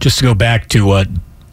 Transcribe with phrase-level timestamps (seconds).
[0.00, 1.04] Just to go back to uh,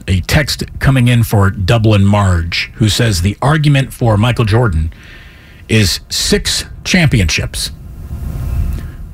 [0.07, 4.93] a text coming in for Dublin Marge, who says the argument for Michael Jordan
[5.69, 7.71] is six championships.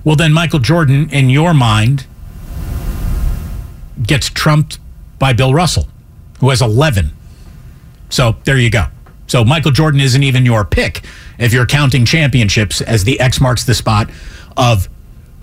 [0.03, 2.07] Well, then Michael Jordan, in your mind,
[4.01, 4.79] gets trumped
[5.19, 5.87] by Bill Russell,
[6.39, 7.11] who has 11.
[8.09, 8.85] So there you go.
[9.27, 11.03] So Michael Jordan isn't even your pick
[11.37, 14.09] if you're counting championships as the X marks the spot
[14.57, 14.89] of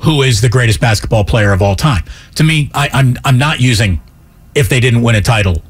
[0.00, 2.04] who is the greatest basketball player of all time.
[2.36, 4.00] To me, I, I'm I'm not using
[4.54, 5.62] if they didn't win a title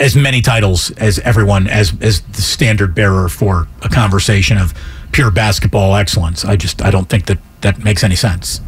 [0.00, 4.74] as many titles as everyone as as the standard bearer for a conversation of
[5.12, 6.44] pure basketball excellence.
[6.44, 8.60] I just I don't think that that makes any sense.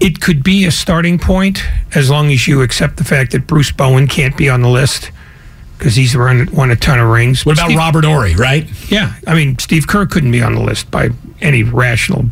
[0.00, 1.62] It could be a starting point
[1.94, 5.10] as long as you accept the fact that Bruce Bowen can't be on the list
[5.76, 7.44] because he's run, won a ton of rings.
[7.44, 8.66] What about Steve- Robert Horry, right?
[8.90, 11.10] Yeah, I mean Steve Kerr couldn't be on the list by
[11.42, 12.24] any rational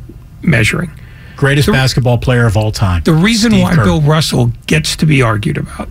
[0.42, 0.90] measuring.
[1.38, 3.02] Greatest basketball player of all time.
[3.04, 3.84] The reason Steve why Kerr.
[3.84, 5.88] Bill Russell gets to be argued about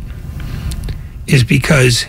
[1.25, 2.05] is because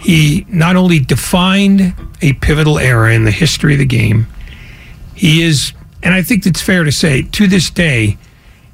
[0.00, 4.26] he not only defined a pivotal era in the history of the game,
[5.14, 8.18] he is, and I think it's fair to say, to this day,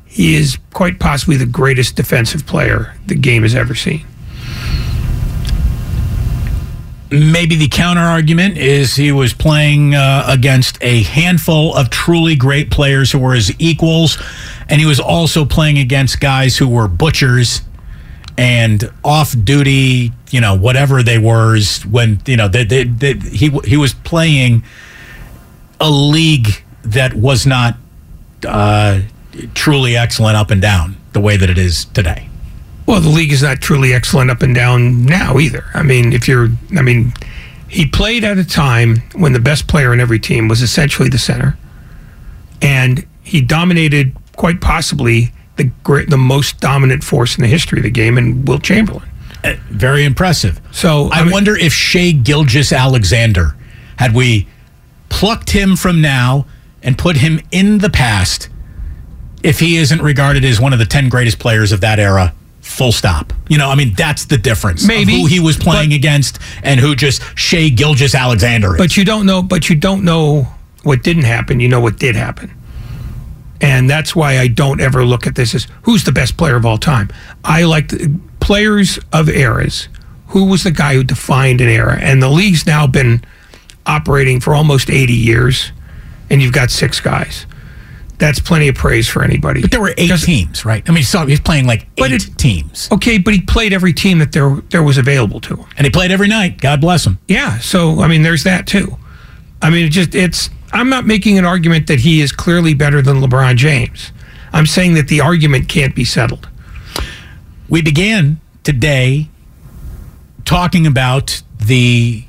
[0.06, 4.06] he is quite possibly the greatest defensive player the game has ever seen.
[7.12, 12.71] Maybe the counter argument is he was playing uh, against a handful of truly great
[12.71, 14.19] players who were his equals,
[14.69, 17.62] and he was also playing against guys who were butchers
[18.39, 21.59] and off duty, you know, whatever they were.
[21.89, 24.65] When you know, they, they, they, he he was playing
[25.81, 27.77] a league that was not
[28.47, 29.00] uh,
[29.55, 32.29] truly excellent up and down the way that it is today.
[32.87, 35.65] Well, the league is not truly excellent up and down now either.
[35.75, 37.12] I mean, if you're, I mean,
[37.69, 41.19] he played at a time when the best player in every team was essentially the
[41.19, 41.56] center,
[42.60, 47.84] and he dominated quite possibly the great, the most dominant force in the history of
[47.84, 49.09] the game, in Wilt Chamberlain.
[49.44, 50.60] Uh, Very impressive.
[50.70, 53.56] So I, mean, wonder if Shai Gilgeous-Alexander,
[53.97, 54.47] had we
[55.09, 56.47] plucked him from now
[56.82, 58.49] and put him in the past,
[59.43, 62.34] if he isn't regarded as one of the 10 greatest players of that era,
[62.72, 63.33] full stop.
[63.49, 64.83] You know, I mean, that's the difference.
[64.83, 68.78] of Maybe, who he was playing but- against and who just Shai Gilgeous-Alexander is.
[68.78, 69.43] But you don't know.
[69.43, 70.49] But you don't know
[70.82, 71.61] what didn't happen.
[71.61, 72.50] You know what did happen,
[73.61, 76.66] and that's why I don't ever look at this as who's the best player of
[76.66, 77.11] all time.
[77.44, 79.88] I like the players of eras.
[80.28, 81.99] Who was the guy who defined an era?
[82.00, 83.22] And the league's now been
[83.84, 85.72] operating for almost 80 years,
[86.31, 87.44] and you've got six guys.
[88.22, 89.62] That's plenty of praise for anybody.
[89.62, 90.88] But there were eight teams, right?
[90.88, 92.88] I mean, so he's playing like eight it- teams.
[92.93, 95.66] Okay, but he played every team that there there was available to him.
[95.77, 96.61] And he played every night.
[96.61, 97.19] God bless him.
[97.27, 98.97] Yeah, so I mean, there's that too.
[99.61, 100.50] I mean, it just it's.
[100.72, 104.12] I'm not making an argument that he is clearly better than LeBron James.
[104.53, 106.49] I'm saying that the argument can't be settled.
[107.69, 109.31] We began today
[110.44, 112.22] talking about the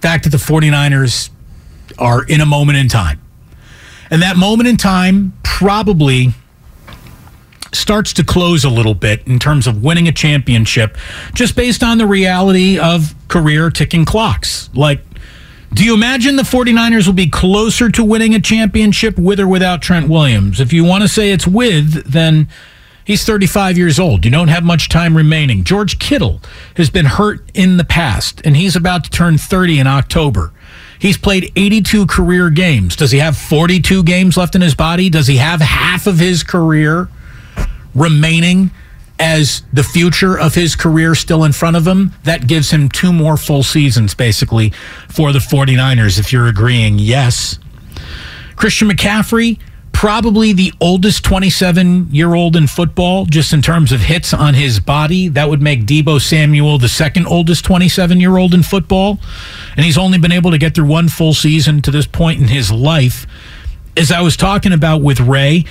[0.00, 1.28] fact that the 49ers
[1.98, 3.20] are in a moment in time.
[4.10, 6.32] And that moment in time probably
[7.72, 10.96] starts to close a little bit in terms of winning a championship
[11.34, 14.70] just based on the reality of career ticking clocks.
[14.74, 15.00] Like,
[15.72, 19.82] do you imagine the 49ers will be closer to winning a championship with or without
[19.82, 20.60] Trent Williams?
[20.60, 22.48] If you want to say it's with, then
[23.04, 24.24] he's 35 years old.
[24.24, 25.64] You don't have much time remaining.
[25.64, 26.40] George Kittle
[26.76, 30.52] has been hurt in the past, and he's about to turn 30 in October.
[30.98, 32.96] He's played 82 career games.
[32.96, 35.10] Does he have 42 games left in his body?
[35.10, 37.08] Does he have half of his career
[37.94, 38.70] remaining
[39.18, 42.12] as the future of his career still in front of him?
[42.24, 44.70] That gives him two more full seasons, basically,
[45.08, 47.58] for the 49ers, if you're agreeing yes.
[48.56, 49.58] Christian McCaffrey
[49.96, 54.78] probably the oldest 27 year old in football, just in terms of hits on his
[54.78, 55.26] body.
[55.26, 59.18] That would make Deebo Samuel the second oldest 27 year old in football.
[59.74, 62.48] And he's only been able to get through one full season to this point in
[62.48, 63.26] his life.
[63.96, 65.64] As I was talking about with Ray,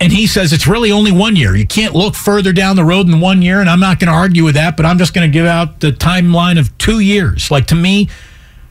[0.00, 1.56] and he says it's really only one year.
[1.56, 4.16] You can't look further down the road than one year, and I'm not going to
[4.16, 7.50] argue with that, but I'm just going to give out the timeline of two years.
[7.50, 8.08] Like to me,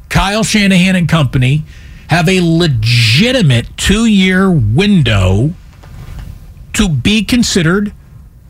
[0.08, 1.66] Kyle Shanahan and company
[2.10, 5.54] have a legitimate two year window
[6.74, 7.94] to be considered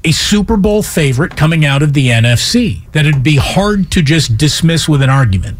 [0.03, 4.37] a Super Bowl favorite coming out of the NFC that it'd be hard to just
[4.37, 5.57] dismiss with an argument.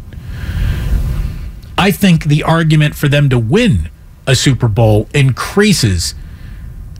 [1.78, 3.90] I think the argument for them to win
[4.26, 6.14] a Super Bowl increases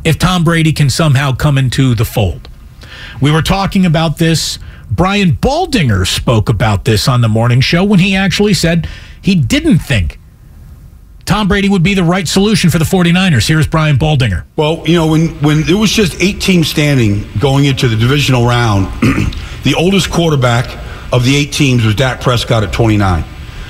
[0.04, 2.48] if Tom Brady can somehow come into the fold.
[3.20, 4.58] We were talking about this.
[4.90, 8.88] Brian Baldinger spoke about this on the morning show when he actually said
[9.20, 10.18] he didn't think
[11.26, 13.46] Tom Brady would be the right solution for the 49ers.
[13.46, 14.44] Here's Brian Baldinger.
[14.54, 18.46] Well, you know, when, when it was just eight teams standing going into the divisional
[18.46, 18.86] round,
[19.64, 20.66] the oldest quarterback
[21.12, 23.24] of the eight teams was Dak Prescott at 29.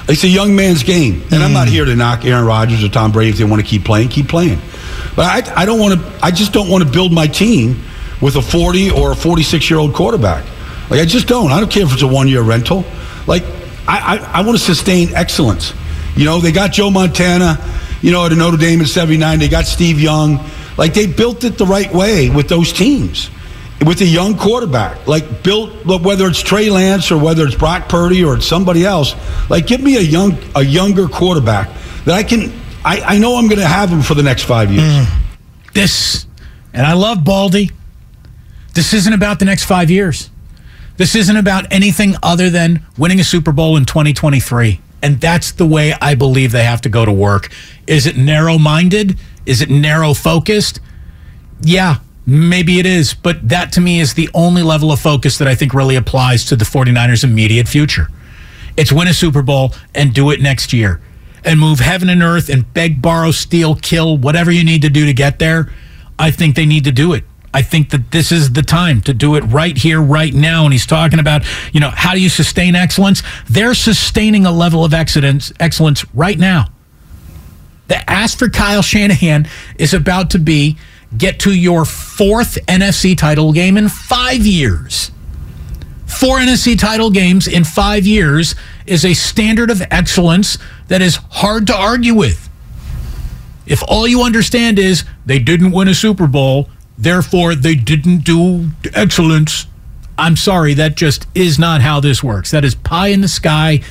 [0.08, 1.23] It's a young man's game.
[1.23, 1.43] And mm.
[1.43, 3.85] I'm not here to knock Aaron Rodgers or Tom Brady if they want to keep
[3.85, 4.59] playing, keep playing.
[5.17, 7.82] But I, I don't want to, I just don't want to build my team
[8.20, 10.44] with a 40 or a 46 year old quarterback.
[10.91, 11.50] Like, I just don't.
[11.50, 12.85] I don't care if it's a one year rental.
[13.26, 13.44] Like,
[13.88, 15.73] I, I, I want to sustain excellence.
[16.17, 17.59] You know, they got Joe Montana,
[18.01, 19.39] you know, at a Notre Dame in 79.
[19.39, 20.45] They got Steve Young.
[20.79, 23.31] Like, they built it the right way with those teams.
[23.85, 28.25] With a young quarterback, like built, whether it's Trey Lance or whether it's Brock Purdy
[28.25, 29.15] or it's somebody else,
[29.51, 31.69] like give me a young, a younger quarterback
[32.07, 32.53] that I can.
[32.83, 34.83] I, I know I'm going to have him for the next five years.
[34.83, 35.21] Mm.
[35.75, 36.27] This,
[36.73, 37.71] and I love Baldy.
[38.73, 40.31] This isn't about the next five years.
[40.97, 44.81] This isn't about anything other than winning a Super Bowl in 2023.
[45.03, 47.51] And that's the way I believe they have to go to work.
[47.87, 49.19] Is it narrow minded?
[49.45, 50.81] Is it narrow focused?
[51.61, 53.15] Yeah, maybe it is.
[53.15, 56.45] But that to me is the only level of focus that I think really applies
[56.47, 58.09] to the 49ers' immediate future.
[58.77, 61.01] It's win a Super Bowl and do it next year
[61.45, 65.07] and move heaven and earth and beg, borrow, steal, kill, whatever you need to do
[65.07, 65.73] to get there.
[66.19, 67.25] I think they need to do it.
[67.56, 70.64] I think that this is the time to do it right here, right now.
[70.64, 71.43] And he's talking about,
[71.73, 73.23] you know, how do you sustain excellence?
[73.49, 76.67] They're sustaining a level of excellence, excellence right now.
[77.88, 79.49] The ask for Kyle Shanahan
[79.79, 80.76] is about to be
[81.17, 85.11] get to your fourth NFC title game in five years.
[86.05, 88.55] Four NFC title games in five years
[88.85, 92.50] is a standard of excellence that is hard to argue with.
[93.64, 96.69] If all you understand is they didn't win a Super Bowl,
[96.99, 99.67] Therefore, they didn't do excellence.
[100.19, 102.51] I'm sorry, that just is not how this works.
[102.51, 103.83] That is pie in the sky,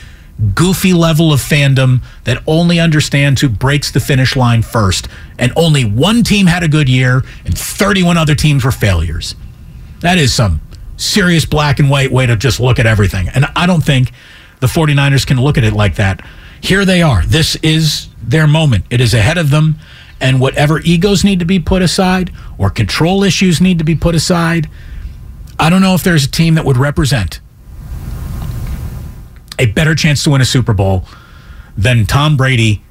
[0.55, 5.07] goofy level of fandom that only understands who breaks the finish line first.
[5.37, 9.35] And only one team had a good year, and 31 other teams were failures.
[9.99, 10.61] That is some
[10.97, 13.29] serious black and white way to just look at everything.
[13.29, 14.11] And I don't think
[14.61, 16.25] the 49ers can look at it like that.
[16.61, 17.23] Here they are.
[17.25, 19.75] This is their moment, it is ahead of them
[20.19, 24.15] and whatever egos need to be put aside or control issues need to be put
[24.15, 24.69] aside,
[25.59, 27.39] I don't know if there's a team that would represent
[29.57, 31.05] a better chance to win a Super Bowl
[31.77, 32.81] than Tom Brady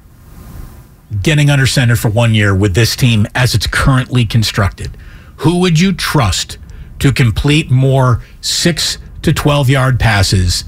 [1.21, 4.97] getting under center for one year with this team as it's currently constructed.
[5.37, 6.57] Who would you trust
[6.99, 10.63] to complete more six to 12 yard passes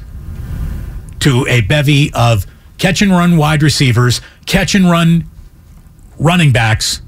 [1.19, 2.45] to a bevy of
[2.77, 5.25] catch and run wide receivers, catch and run
[6.19, 7.01] running backs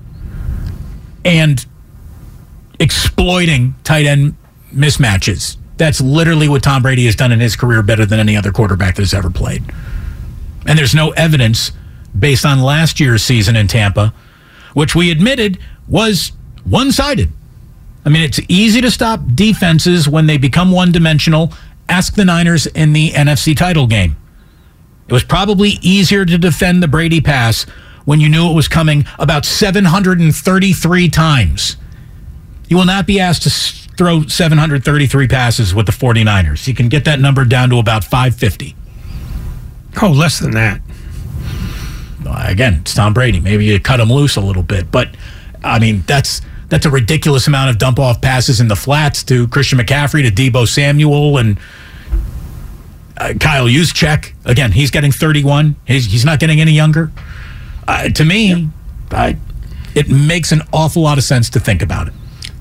[1.26, 1.66] and
[2.80, 4.36] exploiting tight end
[4.74, 5.58] mismatches.
[5.78, 8.96] That's literally what Tom Brady has done in his career better than any other quarterback
[8.96, 9.64] that has ever played.
[10.66, 11.72] And there's no evidence
[12.18, 14.14] based on last year's season in Tampa,
[14.74, 16.32] which we admitted was
[16.64, 17.30] one sided.
[18.06, 21.54] I mean, it's easy to stop defenses when they become one dimensional.
[21.88, 24.16] Ask the Niners in the NFC title game.
[25.08, 27.66] It was probably easier to defend the Brady pass
[28.10, 31.78] when you knew it was coming about 733 times.
[32.68, 33.52] You will not be asked to
[33.98, 36.68] throw 733 passes with the 49ers.
[36.68, 38.76] You can get that number down to about 550.
[40.02, 40.82] Oh, less than that.
[42.26, 43.40] Again, it's Tom Brady.
[43.40, 45.10] Maybe you cut him loose a little bit, but
[45.64, 49.48] I mean that's that's a ridiculous amount of dump off passes in the flats to
[49.50, 51.60] Christian McCaffrey, to Deebo Samuel, and
[53.18, 54.34] uh, Kyle Juszczyk.
[54.46, 55.76] Again, he's getting 31.
[55.86, 57.12] He's, he's not getting any younger
[57.90, 58.68] uh, to me, yeah.
[59.12, 59.38] I,
[59.96, 62.14] it makes an awful lot of sense to think about it.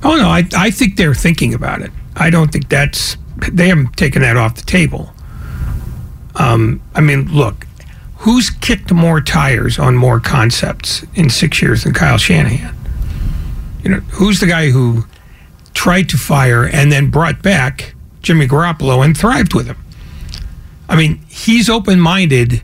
[0.03, 1.91] Oh no, I I think they're thinking about it.
[2.17, 3.19] I don't think that's
[3.53, 5.13] they haven't taken that off the table.
[6.37, 7.67] Um, I mean, look,
[8.17, 12.75] who's kicked more tires on more concepts in six years than Kyle Shanahan?
[13.85, 15.05] You know, who's the guy who
[15.75, 19.77] tried to fire and then brought back Jimmy Garoppolo and thrived with him?
[20.89, 22.63] I mean, he's open minded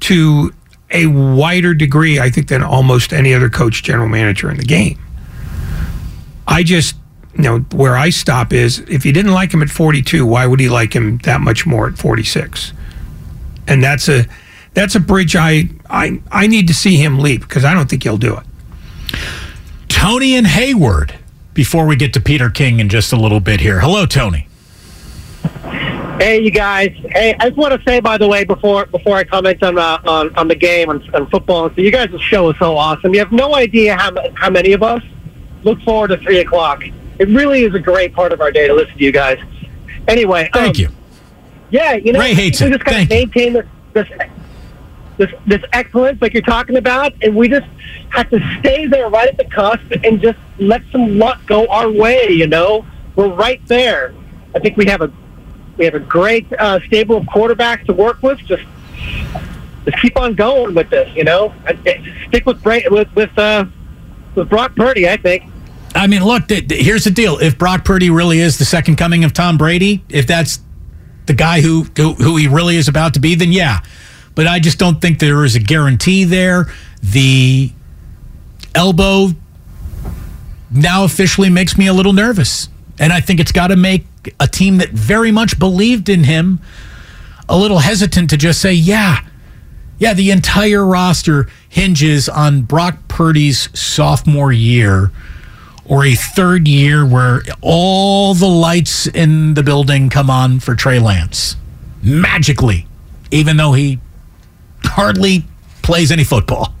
[0.00, 0.52] to
[0.90, 4.98] a wider degree, I think, than almost any other coach, general manager in the game.
[6.46, 6.96] I just,
[7.34, 10.60] you know, where I stop is if he didn't like him at 42, why would
[10.60, 12.72] he like him that much more at 46?
[13.66, 14.26] And that's a
[14.74, 18.04] that's a bridge I I I need to see him leap because I don't think
[18.04, 18.44] he'll do it.
[19.88, 21.14] Tony and Hayward.
[21.52, 23.80] Before we get to Peter King in just a little bit here.
[23.80, 24.46] Hello, Tony.
[26.18, 26.92] Hey, you guys.
[27.10, 29.98] Hey, I just want to say, by the way, before before I comment on uh,
[30.06, 33.12] on, on the game on, on football, so you guys' show is so awesome.
[33.12, 35.02] You have no idea how how many of us
[35.62, 36.84] look forward to three o'clock.
[37.18, 39.38] It really is a great part of our day to listen to you guys.
[40.08, 40.88] Anyway, thank um, you.
[41.68, 44.08] Yeah, you know, Ray hates we just got to maintain this, this
[45.18, 47.66] this this excellence, like you're talking about, and we just
[48.08, 51.90] have to stay there, right at the cusp, and just let some luck go our
[51.90, 52.30] way.
[52.30, 54.14] You know, we're right there.
[54.54, 55.12] I think we have a
[55.76, 58.38] we have a great uh, stable of quarterbacks to work with.
[58.38, 58.64] Just
[59.84, 61.14] just keep on going with this.
[61.14, 61.54] You know,
[62.28, 63.66] stick with with with uh,
[64.34, 65.08] with Brock Purdy.
[65.08, 65.44] I think.
[65.94, 67.38] I mean, look, th- th- here's the deal.
[67.38, 70.60] If Brock Purdy really is the second coming of Tom Brady, if that's
[71.24, 73.80] the guy who, who who he really is about to be, then yeah.
[74.34, 76.66] But I just don't think there is a guarantee there.
[77.02, 77.72] The
[78.74, 79.28] elbow
[80.70, 82.68] now officially makes me a little nervous.
[82.98, 84.06] And I think it's got to make
[84.40, 86.60] a team that very much believed in him
[87.48, 89.20] a little hesitant to just say, yeah,
[89.98, 95.10] yeah, the entire roster hinges on Brock Purdy's sophomore year
[95.84, 100.98] or a third year where all the lights in the building come on for Trey
[100.98, 101.56] Lance
[102.02, 102.86] magically,
[103.30, 103.98] even though he
[104.84, 105.44] hardly
[105.82, 106.74] plays any football.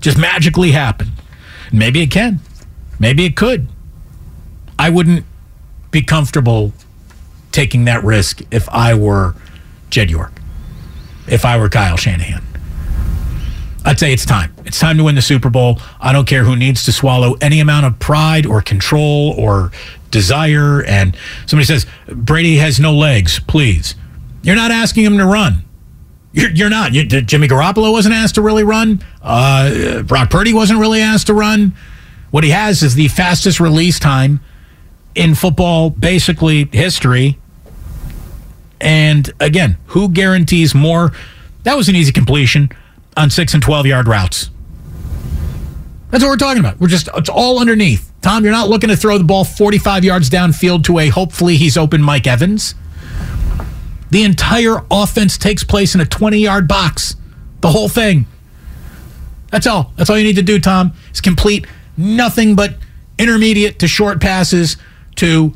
[0.00, 1.08] Just magically happen.
[1.72, 2.40] Maybe it can.
[3.00, 3.68] Maybe it could.
[4.78, 5.24] I wouldn't
[5.90, 6.72] be comfortable
[7.52, 9.34] taking that risk if I were
[9.90, 10.32] Jed York,
[11.26, 12.42] if I were Kyle Shanahan.
[13.84, 14.52] I'd say it's time.
[14.66, 15.80] It's time to win the Super Bowl.
[16.00, 19.72] I don't care who needs to swallow any amount of pride or control or
[20.10, 20.82] desire.
[20.82, 21.16] And
[21.46, 23.94] somebody says, Brady has no legs, please.
[24.42, 25.64] You're not asking him to run.
[26.32, 26.92] You're, you're not.
[26.92, 29.02] You, Jimmy Garoppolo wasn't asked to really run.
[29.22, 31.74] Uh, Brock Purdy wasn't really asked to run.
[32.30, 34.40] What he has is the fastest release time
[35.18, 37.38] in football, basically history.
[38.80, 41.12] And again, who guarantees more?
[41.64, 42.70] That was an easy completion
[43.16, 44.50] on six and 12 yard routes.
[46.10, 46.80] That's what we're talking about.
[46.80, 48.10] We're just, it's all underneath.
[48.22, 51.76] Tom, you're not looking to throw the ball 45 yards downfield to a hopefully he's
[51.76, 52.76] open Mike Evans.
[54.10, 57.16] The entire offense takes place in a 20 yard box.
[57.60, 58.26] The whole thing.
[59.50, 59.92] That's all.
[59.96, 62.76] That's all you need to do, Tom, is complete nothing but
[63.18, 64.76] intermediate to short passes
[65.18, 65.52] to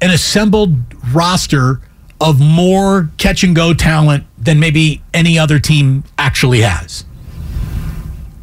[0.00, 0.74] an assembled
[1.12, 1.80] roster
[2.20, 7.04] of more catch and go talent than maybe any other team actually has.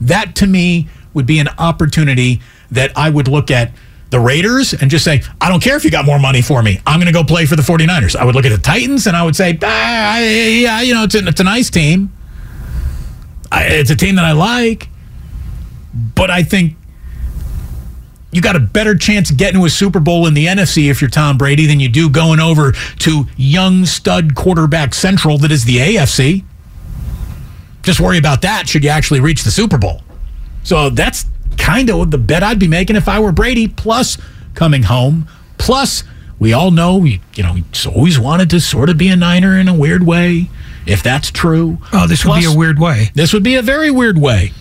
[0.01, 3.72] That to me would be an opportunity that I would look at
[4.10, 6.80] the Raiders and just say, I don't care if you got more money for me.
[6.86, 8.15] I'm going to go play for the 49ers.
[8.15, 11.15] I would look at the Titans and I would say, ah, yeah, you know, it's
[11.15, 12.13] a, it's a nice team.
[13.51, 14.89] I, it's a team that I like.
[16.15, 16.75] But I think
[18.34, 21.02] you got a better chance of getting to a Super Bowl in the NFC if
[21.02, 25.66] you're Tom Brady than you do going over to young stud quarterback central that is
[25.66, 26.44] the AFC.
[27.84, 30.02] Just worry about that should you actually reach the Super Bowl.
[30.63, 31.25] So that's
[31.58, 33.68] kind of the bet I'd be making if I were Brady.
[33.68, 34.18] Plus,
[34.56, 35.28] coming home.
[35.58, 36.04] Plus,
[36.40, 39.58] we all know you, you know he's always wanted to sort of be a Niner
[39.58, 40.50] in a weird way.
[40.86, 43.12] If that's true, Oh, this would be a weird way.
[43.13, 44.52] this would be a very weird way.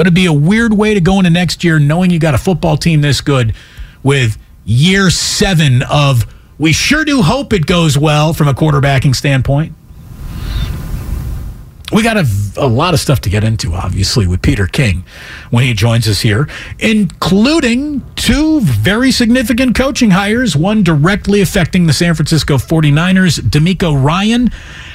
[0.00, 2.38] But it'd be a weird way to go into next year knowing you got a
[2.38, 3.54] football team this good
[4.02, 6.24] with year seven of
[6.58, 9.74] we sure do hope it goes well from a quarterbacking standpoint.
[11.92, 12.26] We got a,
[12.56, 15.04] a lot of stuff to get into, obviously, with Peter King
[15.50, 21.92] when he joins us here, including two very significant coaching hires, one directly affecting the
[21.92, 23.38] San Francisco 49ers.
[23.40, 24.46] DeMeco Ryan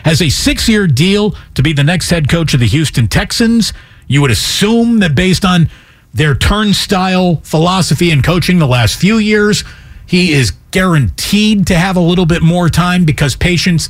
[0.04, 3.72] has a six year deal to be the next head coach of the Houston Texans.
[4.08, 5.70] You would assume that based on
[6.14, 9.64] their turnstile philosophy and coaching the last few years,
[10.06, 13.90] he is guaranteed to have a little bit more time because patience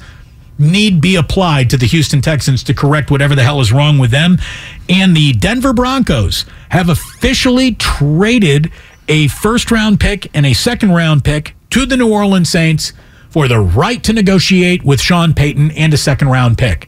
[0.57, 4.12] need be applied to the Houston Texans to correct whatever the hell is wrong with
[4.12, 4.38] them.
[4.88, 8.72] And the Denver Broncos have officially traded
[9.07, 12.93] a first round pick and a second round pick to the New Orleans Saints
[13.29, 16.88] for the right to negotiate with Sean Payton and a second round pick.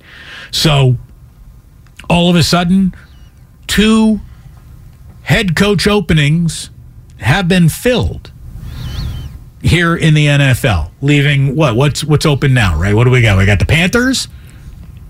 [0.50, 0.96] So
[2.10, 2.96] all of a sudden,
[3.68, 4.22] two
[5.24, 6.70] head coach openings
[7.18, 8.32] have been filled
[9.62, 11.76] here in the NFL, leaving what?
[11.76, 12.94] What's what's open now, right?
[12.94, 13.38] What do we got?
[13.38, 14.28] We got the Panthers.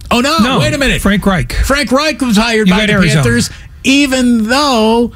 [0.10, 0.38] Oh no!
[0.40, 1.02] No, wait a minute.
[1.02, 1.54] Frank Reich.
[1.54, 3.24] Frank Reich was hired You by the Arizona.
[3.24, 3.50] Panthers,
[3.84, 5.14] even though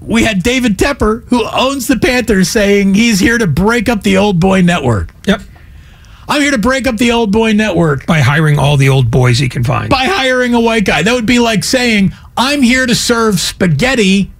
[0.00, 4.16] we had David Tepper, who owns the Panthers, saying he's here to break up the
[4.16, 5.11] old boy network.
[6.32, 9.38] I'm here to break up the old boy network By hiring all the old boys
[9.38, 9.90] he can find.
[9.90, 11.02] by hiring a white guy.
[11.02, 14.32] That would be like saying, I'm here to serve spaghetti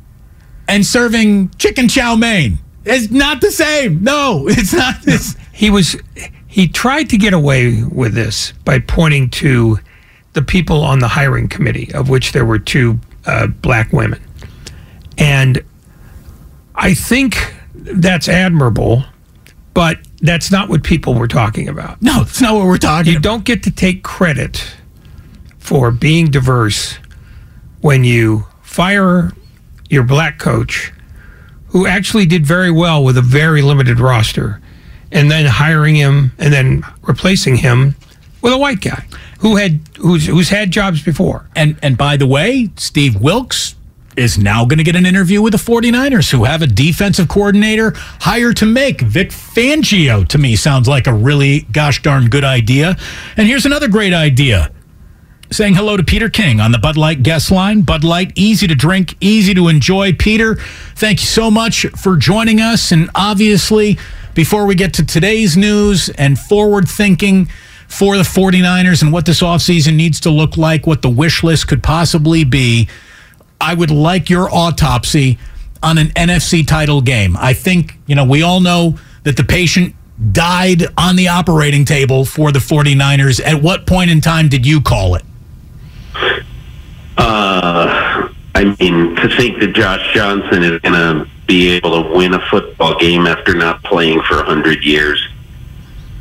[0.66, 2.58] and serving chicken chow mein.
[2.86, 4.02] It's not the same.
[4.02, 4.96] No, it's not.
[5.06, 5.96] It's, he was
[6.46, 9.78] he tried to get away with this by pointing to
[10.32, 14.20] the people on the hiring committee of which there were two uh, black women
[15.18, 15.62] and
[16.74, 19.04] i think that's admirable
[19.74, 23.06] but that's not what people were talking about no, it's not what we're talking about.
[23.12, 23.22] you about.
[23.22, 24.74] don't get to take credit
[25.58, 26.98] for being diverse
[27.80, 29.32] when you fire
[29.90, 30.92] your black coach
[31.68, 34.60] who actually did very well with a very limited roster
[35.10, 37.94] and then hiring him and then replacing him
[38.40, 39.04] with a white guy
[39.40, 43.74] who had who's who's had jobs before And and by the way, Steve Wilks
[44.16, 47.92] is now going to get an interview with the 49ers who have a defensive coordinator
[47.94, 49.00] hired to make.
[49.00, 52.96] Vic Fangio to me sounds like a really gosh darn good idea.
[53.36, 54.70] And here's another great idea.
[55.50, 57.82] Saying hello to Peter King on the Bud Light guest line.
[57.82, 60.14] Bud Light, easy to drink, easy to enjoy.
[60.14, 60.56] Peter,
[60.94, 62.90] thank you so much for joining us.
[62.90, 63.98] And obviously,
[64.34, 67.48] before we get to today's news and forward thinking
[67.86, 71.68] for the 49ers and what this offseason needs to look like, what the wish list
[71.68, 72.88] could possibly be,
[73.62, 75.38] I would like your autopsy
[75.82, 77.36] on an NFC title game.
[77.38, 79.94] I think, you know, we all know that the patient
[80.32, 83.40] died on the operating table for the 49ers.
[83.40, 85.22] At what point in time did you call it?
[87.16, 92.34] Uh, I mean, to think that Josh Johnson is going to be able to win
[92.34, 95.24] a football game after not playing for 100 years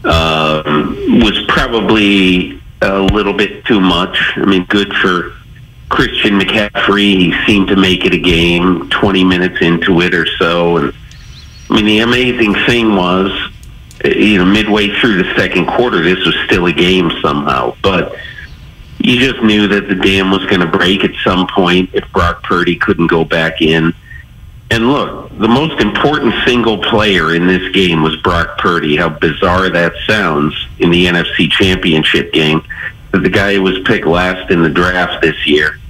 [0.04, 4.18] um, was probably a little bit too much.
[4.36, 5.34] I mean, good for
[5.92, 7.18] Christian McCaffrey.
[7.18, 10.78] He seemed to make it a game 20 minutes into it or so.
[10.78, 10.94] And
[11.70, 13.30] I mean, the amazing thing was,
[14.06, 17.76] you know, midway through the second quarter, this was still a game somehow.
[17.84, 18.16] But
[19.00, 22.42] you just knew that the dam was going to break at some point if Brock
[22.44, 23.94] Purdy couldn't go back in.
[24.72, 28.96] And look, the most important single player in this game was Brock Purdy.
[28.96, 32.64] How bizarre that sounds in the NFC Championship game.
[33.12, 35.81] That the guy who was picked last in the draft this year.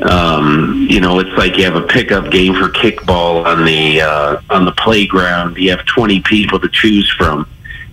[0.00, 4.40] Um, you know, it's like you have a pickup game for kickball on the uh,
[4.48, 5.58] on the playground.
[5.58, 7.46] You have 20 people to choose from,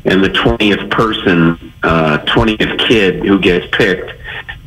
[0.06, 4.14] and the 20th person, uh, 20th kid who gets picked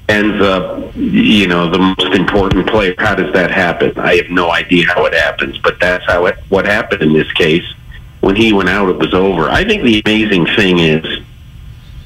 [0.08, 2.94] ends up, you know, the most important player.
[2.98, 3.98] How does that happen?
[3.98, 7.32] I have no idea how it happens, but that's how it what happened in this
[7.32, 7.64] case.
[8.20, 9.48] When he went out, it was over.
[9.48, 11.22] I think the amazing thing is,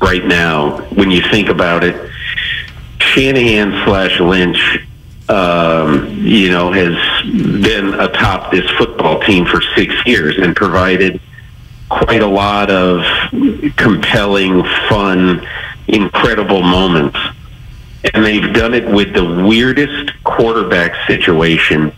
[0.00, 2.10] right now, when you think about it,
[3.00, 4.86] Shanahan slash Lynch,
[5.28, 6.94] um, you know, has
[7.62, 11.20] been atop this football team for six years and provided
[11.88, 13.04] quite a lot of
[13.76, 15.46] compelling, fun,
[15.88, 17.18] incredible moments
[18.14, 21.92] and they've done it with the weirdest quarterback situation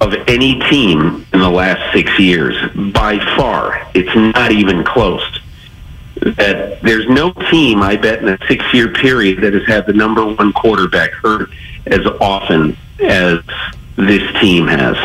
[0.00, 2.56] of any team in the last six years.
[2.92, 5.33] By far, it's not even close.
[6.20, 10.24] That there's no team, I bet, in a six-year period that has had the number
[10.24, 11.50] one quarterback hurt
[11.86, 13.40] as often as
[13.96, 14.96] this team has.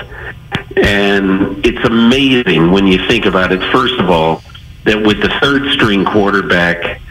[0.78, 3.60] And it's amazing when you think about it.
[3.72, 4.44] First of all,
[4.86, 7.02] that with the third-string quarterback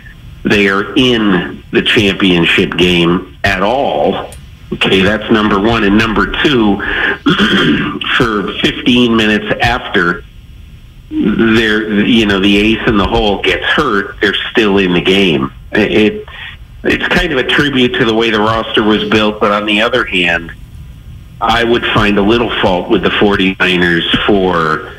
[0.45, 4.31] they are in the championship game at all.
[4.73, 5.85] Okay, that's number one.
[5.85, 6.77] And number two,
[8.17, 10.25] for 15 minutes after
[11.11, 15.53] they're, you know, the ace in the hole gets hurt, they're still in the game.
[15.73, 16.27] It,
[16.85, 19.81] it's kind of a tribute to the way the roster was built, but on the
[19.81, 20.53] other hand,
[21.41, 24.99] I would find a little fault with the 49ers for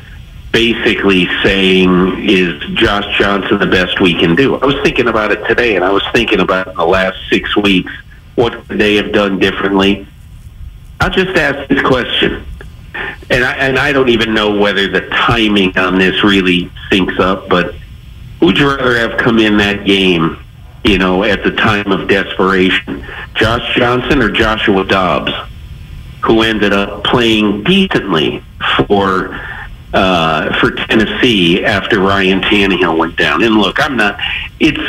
[0.52, 4.56] basically saying, is Josh Johnson the best we can do?
[4.56, 7.56] I was thinking about it today, and I was thinking about in the last six
[7.56, 7.92] weeks,
[8.34, 10.06] what could they have done differently?
[11.00, 12.44] I'll just ask this question.
[12.94, 17.48] And I, and I don't even know whether the timing on this really syncs up,
[17.48, 17.74] but
[18.40, 20.42] who'd you rather have come in that game,
[20.84, 23.06] you know, at the time of desperation?
[23.34, 25.32] Josh Johnson or Joshua Dobbs,
[26.22, 28.42] who ended up playing decently
[28.76, 29.38] for
[29.92, 33.42] uh, for Tennessee after Ryan Tannehill went down.
[33.42, 34.18] And look, I'm not.
[34.58, 34.80] It's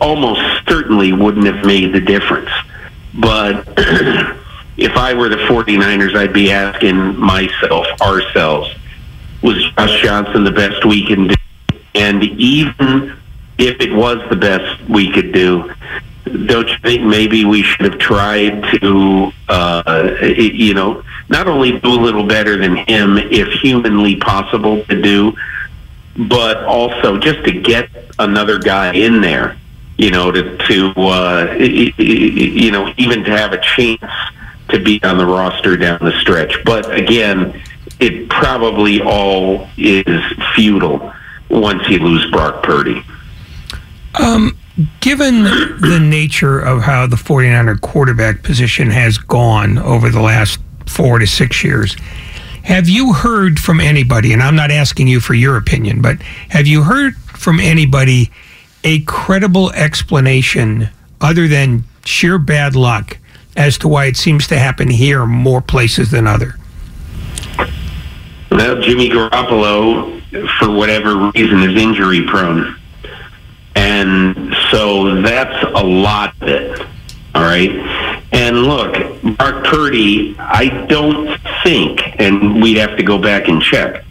[0.00, 2.50] almost certainly wouldn't have made the difference.
[3.14, 3.66] But
[4.78, 8.72] if I were the 49ers, I'd be asking myself, ourselves,
[9.42, 11.34] was Josh Johnson the best we can do?
[11.96, 13.18] And even
[13.58, 15.72] if it was the best we could do,
[16.46, 21.88] don't you think maybe we should have tried to, uh, you know, not only do
[21.88, 25.36] a little better than him, if humanly possible to do,
[26.28, 27.88] but also just to get
[28.20, 29.56] another guy in there,
[29.96, 34.02] you know, to, to uh, you know, even to have a chance
[34.68, 36.62] to be on the roster down the stretch.
[36.64, 37.60] But again,
[38.00, 40.22] it probably all is
[40.54, 41.12] futile
[41.48, 43.02] once you lose Brock Purdy.
[44.20, 44.56] Um,
[45.00, 51.18] given the nature of how the 49er quarterback position has gone over the last four
[51.18, 51.96] to six years,
[52.64, 56.66] have you heard from anybody, and I'm not asking you for your opinion, but have
[56.66, 58.30] you heard from anybody
[58.84, 60.88] a credible explanation
[61.20, 63.18] other than sheer bad luck
[63.58, 66.54] as to why it seems to happen here more places than other?
[68.50, 70.22] Well, Jimmy Garoppolo,
[70.58, 72.76] for whatever reason, is injury prone.
[73.74, 76.80] And so that's a lot of it.
[77.34, 77.70] All right.
[78.32, 84.04] And look, Mark Purdy, I don't think, and we'd have to go back and check,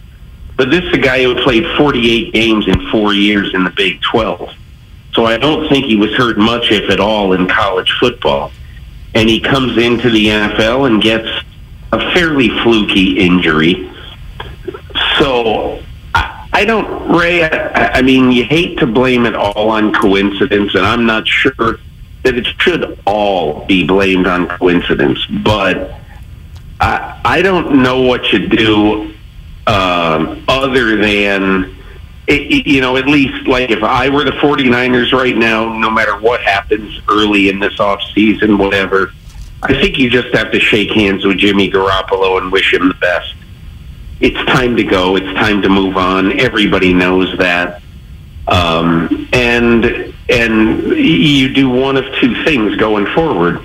[0.56, 4.00] but this is a guy who played 48 games in four years in the Big
[4.02, 4.50] 12.
[5.14, 8.52] So I don't think he was hurt much, if at all, in college football.
[9.18, 11.28] And he comes into the NFL and gets
[11.92, 13.92] a fairly fluky injury.
[15.18, 15.82] So
[16.58, 17.44] I don't, Ray.
[17.44, 21.78] I, I mean, you hate to blame it all on coincidence, and I'm not sure
[22.24, 25.24] that it should all be blamed on coincidence.
[25.26, 25.94] But
[26.80, 29.14] I, I don't know what you do
[29.68, 31.76] uh, other than,
[32.26, 36.18] it, you know, at least like if I were the 49ers right now, no matter
[36.18, 36.67] what happens
[37.08, 39.12] early in this off season, whatever,
[39.62, 42.94] I think you just have to shake hands with Jimmy Garoppolo and wish him the
[42.94, 43.34] best
[44.20, 45.16] it's time to go.
[45.16, 46.40] It's time to move on.
[46.40, 47.82] Everybody knows that.
[48.48, 53.62] Um, and and you do one of two things going forward.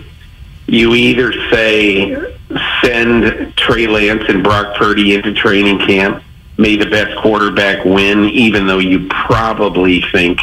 [0.67, 2.35] You either say
[2.81, 6.23] send Trey Lance and Brock Purdy into training camp,
[6.57, 10.39] may the best quarterback win, even though you probably think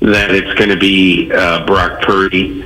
[0.00, 2.64] that it's going to be uh, Brock Purdy,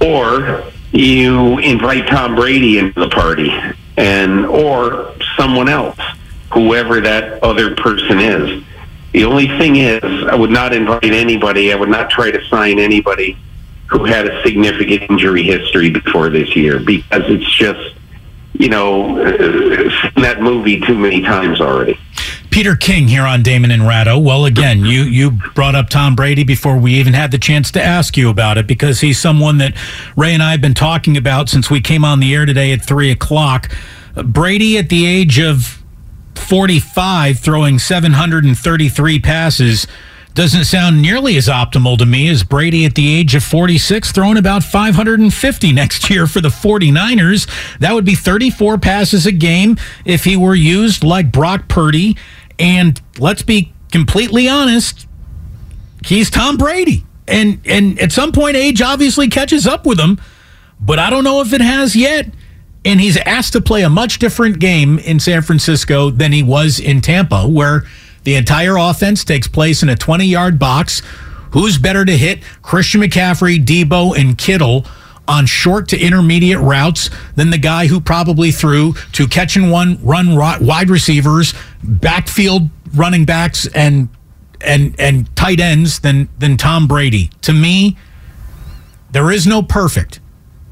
[0.00, 3.50] or you invite Tom Brady into the party
[3.96, 5.98] and or someone else,
[6.52, 8.64] whoever that other person is.
[9.12, 11.72] The only thing is, I would not invite anybody.
[11.72, 13.38] I would not try to sign anybody
[13.86, 17.96] who had a significant injury history before this year because it's just,
[18.58, 21.98] you know, seen that movie too many times already.
[22.50, 24.18] Peter King here on Damon and Ratto.
[24.18, 27.82] Well, again, you you brought up Tom Brady before we even had the chance to
[27.82, 29.74] ask you about it because he's someone that
[30.16, 32.82] Ray and I have been talking about since we came on the air today at
[32.82, 33.70] three o'clock.
[34.24, 35.80] Brady at the age of
[36.34, 39.86] 45 throwing 733 passes
[40.38, 44.36] doesn't sound nearly as optimal to me as Brady at the age of 46 throwing
[44.36, 47.50] about 550 next year for the 49ers.
[47.80, 52.16] That would be 34 passes a game if he were used like Brock Purdy.
[52.56, 55.08] And let's be completely honest,
[56.06, 57.04] he's Tom Brady.
[57.26, 60.20] And and at some point age obviously catches up with him,
[60.80, 62.32] but I don't know if it has yet
[62.84, 66.78] and he's asked to play a much different game in San Francisco than he was
[66.78, 67.82] in Tampa, where
[68.28, 71.00] the entire offense takes place in a 20 yard box.
[71.52, 74.84] Who's better to hit Christian McCaffrey, Deebo, and Kittle
[75.26, 79.98] on short to intermediate routes than the guy who probably threw to catch and one
[80.04, 84.10] run wide receivers, backfield running backs, and
[84.60, 87.30] and and tight ends than than Tom Brady?
[87.40, 87.96] To me,
[89.10, 90.20] there is no perfect.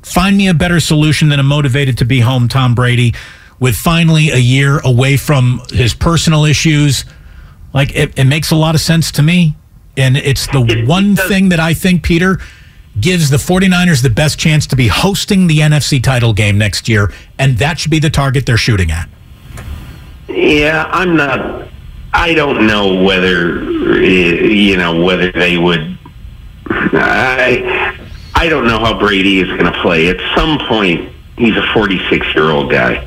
[0.02, 3.14] Find me a better solution than a motivated to be home Tom Brady
[3.58, 7.06] with finally a year away from his personal issues.
[7.76, 9.54] Like it, it makes a lot of sense to me.
[9.98, 12.38] And it's the it, one it thing that I think, Peter,
[12.98, 17.12] gives the 49ers the best chance to be hosting the NFC title game next year.
[17.38, 19.10] And that should be the target they're shooting at.
[20.26, 21.68] Yeah, I'm not.
[22.14, 23.62] I don't know whether
[24.02, 25.98] you know whether they would.
[26.68, 27.94] I
[28.34, 30.08] I don't know how Brady is going to play.
[30.08, 33.06] At some point, he's a 46 year old guy.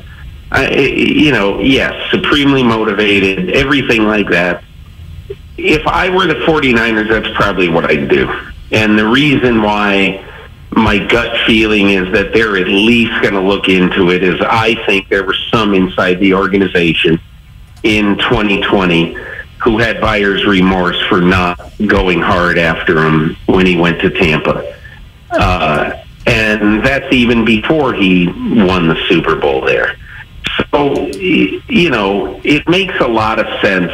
[0.52, 4.64] You know, yes, supremely motivated, everything like that.
[5.56, 8.28] If I were the 49ers, that's probably what I'd do.
[8.72, 10.26] And the reason why
[10.72, 14.74] my gut feeling is that they're at least going to look into it is I
[14.86, 17.20] think there were some inside the organization
[17.82, 19.16] in 2020
[19.62, 24.76] who had buyer's remorse for not going hard after him when he went to Tampa.
[25.30, 29.96] Uh, and that's even before he won the Super Bowl there.
[30.72, 33.92] So, you know, it makes a lot of sense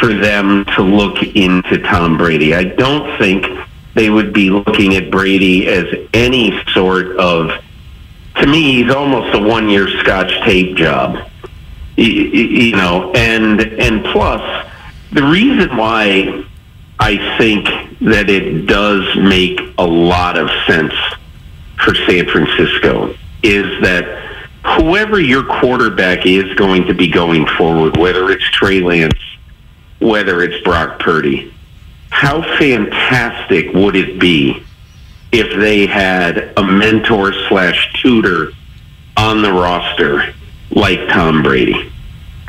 [0.00, 2.54] for them to look into Tom Brady.
[2.54, 3.46] I don't think
[3.94, 7.50] they would be looking at Brady as any sort of,
[8.36, 11.28] to me, he's almost a one year scotch tape job.
[11.96, 14.66] You know, and and plus,
[15.12, 16.42] the reason why
[16.98, 17.66] I think
[18.00, 20.94] that it does make a lot of sense
[21.84, 24.21] for San Francisco is that
[24.64, 29.18] whoever your quarterback is going to be going forward, whether it's Trey Lance,
[30.00, 31.52] whether it's Brock Purdy,
[32.10, 34.62] how fantastic would it be
[35.32, 38.52] if they had a mentor slash tutor
[39.16, 40.34] on the roster
[40.70, 41.92] like Tom Brady?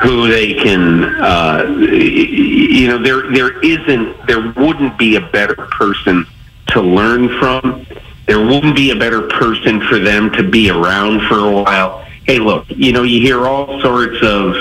[0.01, 6.25] who they can uh, you know there there isn't there wouldn't be a better person
[6.67, 7.85] to learn from
[8.25, 12.39] there wouldn't be a better person for them to be around for a while hey
[12.39, 14.55] look you know you hear all sorts of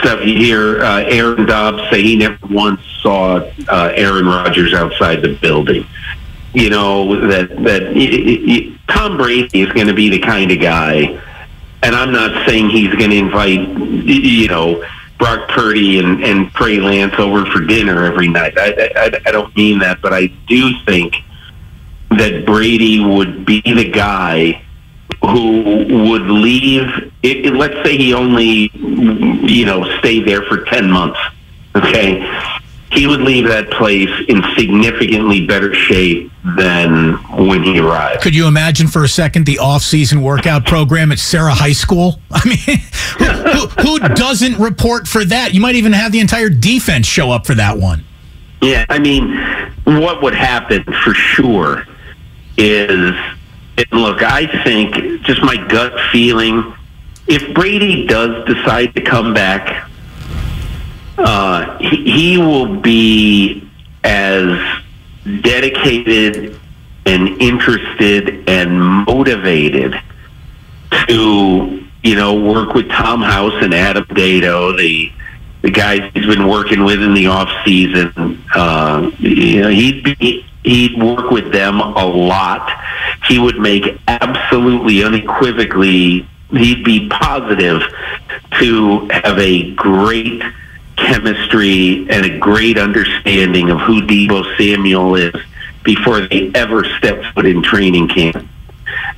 [0.00, 3.36] stuff you hear uh, Aaron Dobbs say he never once saw
[3.68, 5.86] uh, Aaron Rodgers outside the building
[6.54, 10.60] you know that that y- y- Tom Brady is going to be the kind of
[10.60, 11.20] guy
[11.82, 13.60] and I'm not saying he's going to invite,
[14.06, 14.84] you know,
[15.18, 18.56] Brock Purdy and, and Trey Lance over for dinner every night.
[18.56, 21.16] I, I, I don't mean that, but I do think
[22.10, 24.62] that Brady would be the guy
[25.22, 27.12] who would leave.
[27.22, 31.18] It, it, let's say he only, you know, stayed there for 10 months.
[31.74, 32.20] Okay
[32.92, 37.14] he would leave that place in significantly better shape than
[37.46, 38.20] when he arrived.
[38.20, 42.20] Could you imagine for a second the off-season workout program at Serra High School?
[42.30, 42.78] I mean,
[43.18, 45.54] who, who, who doesn't report for that?
[45.54, 48.04] You might even have the entire defense show up for that one.
[48.60, 49.36] Yeah, I mean,
[49.84, 51.86] what would happen for sure
[52.58, 53.14] is,
[53.92, 56.74] look, I think just my gut feeling,
[57.26, 59.88] if Brady does decide to come back
[61.18, 63.68] uh, he, he will be
[64.04, 64.58] as
[65.42, 66.58] dedicated
[67.06, 69.94] and interested and motivated
[71.08, 75.12] to you know work with Tom House and Adam Dedeaux, the
[75.62, 78.42] the guys he's been working with in the off season.
[78.54, 82.70] Uh, you know, he'd be he'd work with them a lot.
[83.28, 87.82] He would make absolutely unequivocally he'd be positive
[88.58, 90.42] to have a great
[90.96, 95.34] chemistry and a great understanding of who Deebo Samuel is
[95.82, 98.46] before they ever step foot in training camp.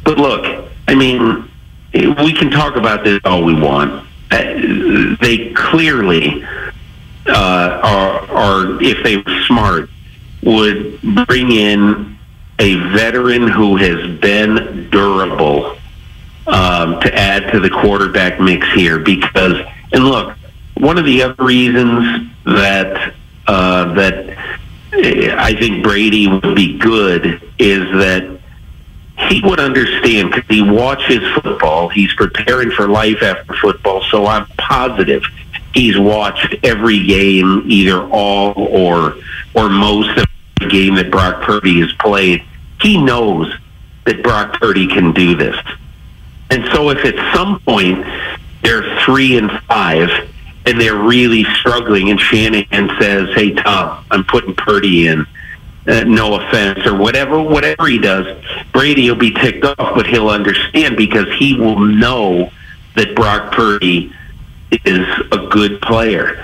[0.04, 1.50] But look, I mean,
[1.92, 4.06] we can talk about this all we want.
[4.30, 6.44] Uh, they clearly
[7.26, 9.90] uh, are, are, if they were smart,
[10.44, 12.18] would bring in
[12.58, 15.76] a veteran who has been durable
[16.46, 18.98] um, to add to the quarterback mix here.
[18.98, 20.36] Because, and look,
[20.74, 23.14] one of the other reasons that
[23.46, 24.38] uh, that
[24.92, 28.40] I think Brady would be good is that
[29.28, 31.88] he would understand because he watches football.
[31.88, 35.24] He's preparing for life after football, so I'm positive
[35.74, 39.16] he's watched every game, either all or
[39.54, 40.26] or most of
[40.74, 42.42] game that Brock Purdy has played.
[42.80, 43.52] He knows
[44.04, 45.56] that Brock Purdy can do this,
[46.50, 48.04] and so if at some point
[48.62, 50.10] they're three and five
[50.66, 55.26] and they're really struggling, and Shanahan says, "Hey Tom, I'm putting Purdy in."
[55.86, 58.26] Uh, no offense or whatever whatever he does
[58.72, 62.50] brady will be ticked off but he'll understand because he will know
[62.96, 64.10] that brock purdy
[64.86, 66.42] is a good player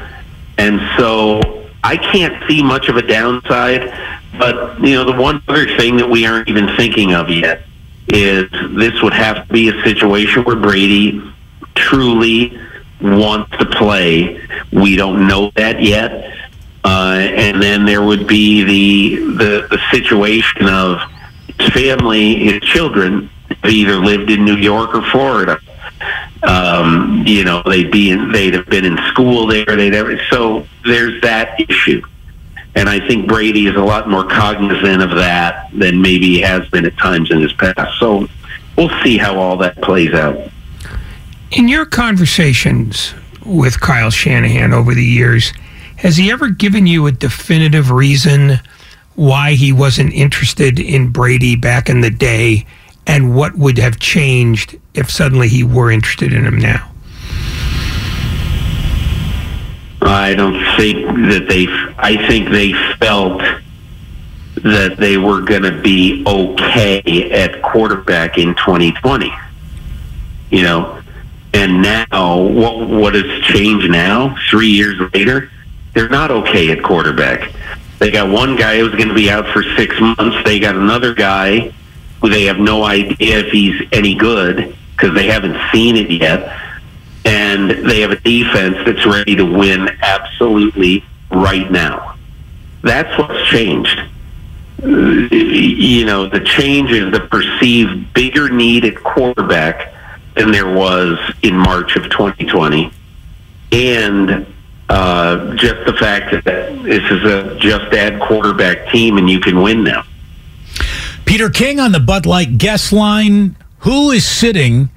[0.58, 1.40] and so
[1.82, 6.08] i can't see much of a downside but you know the one other thing that
[6.08, 7.62] we aren't even thinking of yet
[8.08, 11.22] is this would have to be a situation where brady
[11.74, 12.58] truly
[13.00, 14.40] wants to play.
[14.72, 16.36] We don't know that yet.
[16.82, 20.98] Uh, and then there would be the, the the situation of
[21.58, 23.28] his family, his children,
[23.64, 25.58] either lived in New York or Florida.
[26.42, 29.66] Um, you know, they'd be in, they'd have been in school there.
[29.66, 32.02] They'd ever, so there's that issue,
[32.74, 36.68] and I think Brady is a lot more cognizant of that than maybe he has
[36.68, 37.98] been at times in his past.
[37.98, 38.28] So
[38.76, 40.38] we'll see how all that plays out.
[41.50, 43.12] In your conversations
[43.44, 45.52] with Kyle Shanahan over the years,
[45.96, 48.60] has he ever given you a definitive reason
[49.16, 52.66] why he wasn't interested in Brady back in the day
[53.06, 56.89] and what would have changed if suddenly he were interested in him now?
[60.02, 61.66] I don't think that they.
[61.98, 63.42] I think they felt
[64.62, 69.32] that they were going to be okay at quarterback in 2020.
[70.50, 71.02] You know,
[71.52, 72.88] and now what?
[72.88, 74.36] What has changed now?
[74.50, 75.50] Three years later,
[75.94, 77.52] they're not okay at quarterback.
[77.98, 80.36] They got one guy who's going to be out for six months.
[80.44, 81.72] They got another guy
[82.20, 86.69] who they have no idea if he's any good because they haven't seen it yet.
[87.24, 92.16] And they have a defense that's ready to win absolutely right now.
[92.82, 94.00] That's what's changed.
[94.82, 99.92] You know, the change is the perceived bigger need at quarterback
[100.34, 102.90] than there was in March of 2020.
[103.72, 104.46] And
[104.88, 109.62] uh, just the fact that this is a just add quarterback team and you can
[109.62, 110.04] win now.
[111.24, 113.56] Peter King on the Bud Light guest line.
[113.80, 114.90] Who is sitting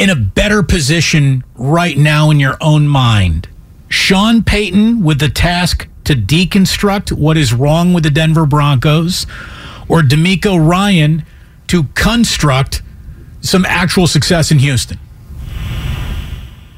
[0.00, 3.46] in a better position right now in your own mind?
[3.90, 9.26] Sean Payton with the task to deconstruct what is wrong with the Denver Broncos,
[9.88, 11.22] or DeMeco Ryan
[11.66, 12.80] to construct
[13.42, 14.98] some actual success in Houston?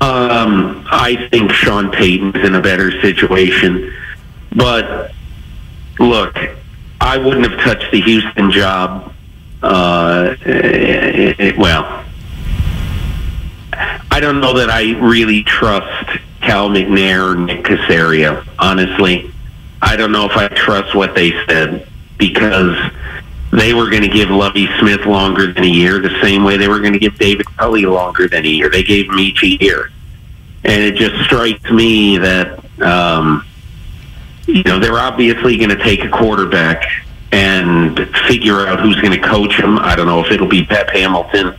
[0.01, 3.95] Um, I think Sean Payton's in a better situation.
[4.57, 5.13] But
[6.01, 6.37] look,
[7.01, 9.13] I wouldn't have touched the Houston job.
[9.63, 12.05] Uh, eh, eh, well,
[13.73, 18.47] I don't know that I really trust Cal McNair or Nick Caserio.
[18.59, 19.31] Honestly,
[19.81, 22.77] I don't know if I trust what they said because
[23.53, 26.69] they were going to give Lovie Smith longer than a year, the same way they
[26.69, 28.71] were going to give David Culley longer than a year.
[28.71, 29.91] They gave him each a year,
[30.65, 33.47] and it just strikes me that um,
[34.47, 36.85] you know they're obviously going to take a quarterback
[37.33, 39.79] and figure out who's going to coach him.
[39.79, 41.57] I don't know if it'll be Pep Hamilton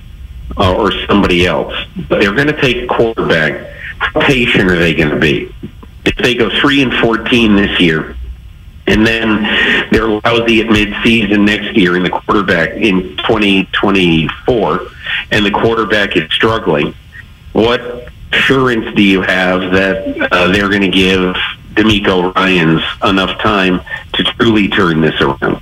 [0.57, 1.73] uh, or somebody else,
[2.09, 3.69] they're going to take a quarterback.
[3.99, 5.53] How patient are they going to be?
[6.05, 8.15] If they go three and fourteen this year,
[8.87, 9.43] and then
[9.91, 14.87] they're lousy at midseason next year in the quarterback in 2024,
[15.31, 16.93] and the quarterback is struggling,
[17.53, 21.35] what assurance do you have that uh, they're going to give
[21.75, 23.81] DeMeco Ryans enough time
[24.13, 25.61] to truly turn this around?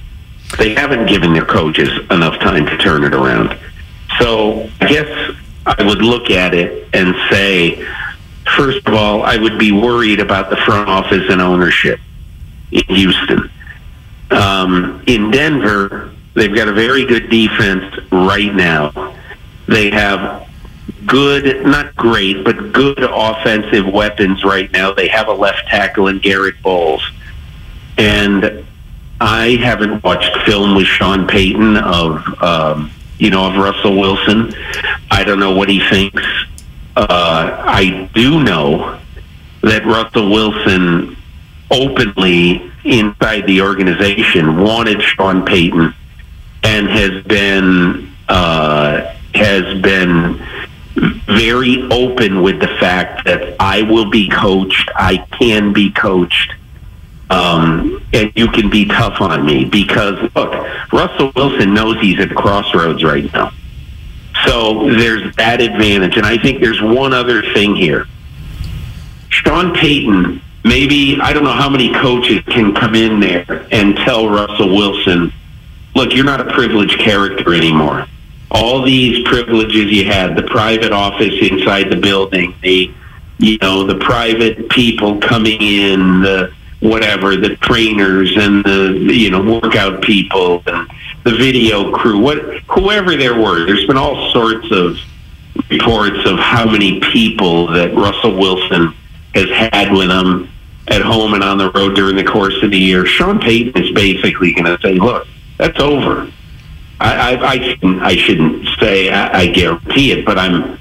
[0.57, 3.57] They haven't given their coaches enough time to turn it around.
[4.21, 7.83] So I guess I would look at it and say,
[8.55, 11.99] first of all, I would be worried about the front office and ownership
[12.71, 13.49] in Houston.
[14.29, 19.15] Um, in Denver, they've got a very good defense right now.
[19.67, 20.47] They have
[21.05, 24.93] good, not great, but good offensive weapons right now.
[24.93, 27.03] They have a left tackle in Garett Bolles.
[27.97, 28.65] And
[29.19, 34.51] I haven't watched film with Sean Payton of, um, you know, of Russell Wilson.
[35.11, 36.23] I don't know what he thinks.
[36.97, 38.99] Uh, I do know
[39.61, 41.15] that Russell Wilson
[41.69, 45.93] openly inside the organization wanted Sean Payton
[46.63, 50.43] and has been uh, has been
[51.27, 56.55] very open with the fact that I will be coached, I can be coached,
[57.31, 60.53] um, and you can be tough on me because look,
[60.91, 63.53] Russell Wilson knows he's at crossroads right now.
[64.45, 68.05] So there's that advantage, and I think there's one other thing here.
[69.29, 74.27] Sean Payton, maybe I don't know how many coaches can come in there and tell
[74.27, 75.31] Russell Wilson,
[75.95, 78.07] "Look, you're not a privileged character anymore.
[78.49, 82.91] All these privileges you had, the private office inside the building, the
[83.37, 89.59] you know, the private people coming in, the whatever, the trainers and the you know
[89.59, 90.89] workout people and
[91.23, 92.39] the video crew, what
[92.69, 93.65] whoever there were.
[93.65, 94.97] There's been all sorts of
[95.69, 98.93] reports of how many people that Russell Wilson
[99.35, 100.49] has had with him
[100.87, 103.05] at home and on the road during the course of the year.
[103.05, 106.31] Sean Payton is basically going to say, "Look, that's over."
[106.99, 110.77] I, I, I, shouldn't, I shouldn't say I, I guarantee it, but I'm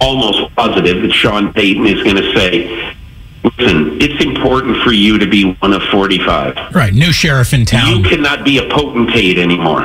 [0.00, 2.96] almost positive that Sean Payton is going to say,
[3.44, 6.56] "Listen, it's important for you to be one of 45.
[6.74, 7.96] Right, new sheriff in town.
[7.96, 9.84] You cannot be a potentate anymore."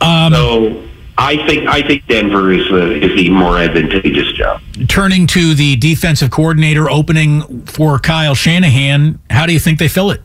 [0.00, 0.82] Um, So
[1.18, 4.60] I think I think Denver is the is the more advantageous job.
[4.88, 10.10] turning to the defensive coordinator opening for Kyle Shanahan, how do you think they fill
[10.10, 10.22] it?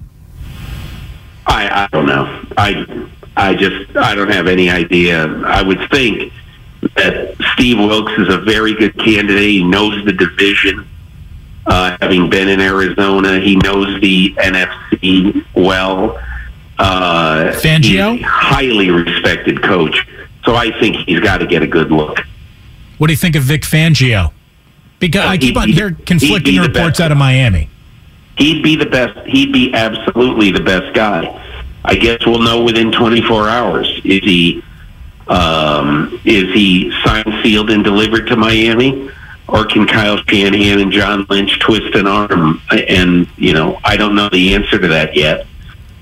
[1.48, 2.46] I, I don't know.
[2.58, 2.86] I
[3.36, 5.26] I just I don't have any idea.
[5.46, 6.32] I would think
[6.96, 9.42] that Steve Wilks is a very good candidate.
[9.42, 10.88] He knows the division.
[11.66, 16.18] Uh, having been in Arizona, he knows the NFC well.
[16.78, 18.22] Uh, Fangio?
[18.22, 20.08] highly respected coach.
[20.44, 22.20] So I think he's got to get a good look.
[22.98, 24.32] What do you think of Vic Fangio?
[25.00, 27.70] Because I keep on hearing conflicting be reports out of Miami.
[28.38, 29.18] He'd be the best.
[29.28, 31.42] He'd be absolutely the best guy.
[31.84, 33.88] I guess we'll know within 24 hours.
[34.04, 34.64] Is he
[35.28, 39.10] um, is he signed, sealed, and delivered to Miami,
[39.48, 42.62] or can Kyle Shanahan and John Lynch twist an arm?
[42.72, 45.46] And you know, I don't know the answer to that yet.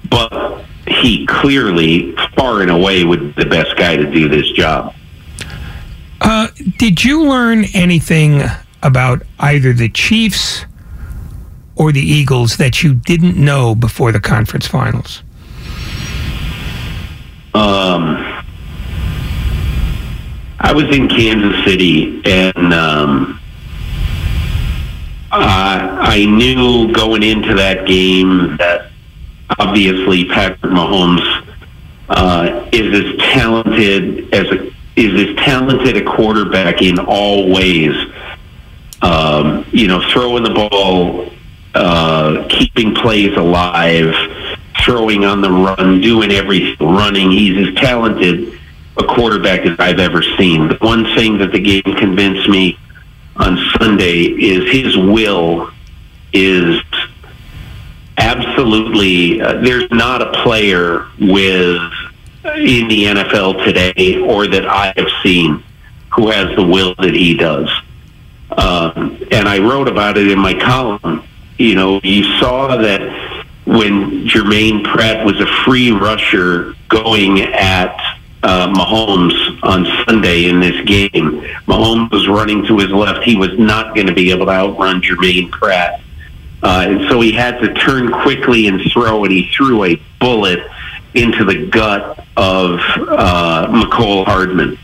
[0.09, 4.93] But he clearly, far and away, would be the best guy to do this job.
[6.21, 8.43] Uh, did you learn anything
[8.81, 10.65] about either the Chiefs
[11.75, 15.23] or the Eagles that you didn't know before the conference finals?
[17.53, 18.32] Um,
[20.63, 23.39] I was in Kansas City, and um,
[25.29, 28.89] I, I knew going into that game that
[29.59, 31.45] obviously Patrick Mahomes
[32.07, 37.95] uh, is as talented as a is as talented a quarterback in all ways.
[39.01, 41.29] Um, you know, throwing the ball,
[41.75, 44.15] uh, keeping plays alive,
[44.85, 47.31] throwing on the run, doing everything, running.
[47.31, 48.61] He's as talented
[48.97, 50.67] a quarterback as I've ever seen.
[50.67, 52.77] The one thing that the game convinced me
[53.37, 55.71] on Sunday is his will
[56.31, 56.81] is
[58.17, 59.41] absolutely.
[59.41, 61.81] Uh, there's not a player with
[62.55, 65.63] in the NFL today or that I have seen
[66.13, 67.69] who has the will that he does.
[68.51, 71.23] Um, and I wrote about it in my column.
[71.57, 77.97] You know, you saw that when Germaine Pratt was a free rusher going at
[78.43, 83.23] uh, Mahomes on Sunday in this game, Mahomes was running to his left.
[83.23, 86.01] He was not going to be able to outrun Germaine Pratt.
[86.61, 90.59] Uh, and so he had to turn quickly and throw, and he threw a bullet
[91.13, 92.79] into the gut of
[93.09, 94.77] uh, Mecole Hardman.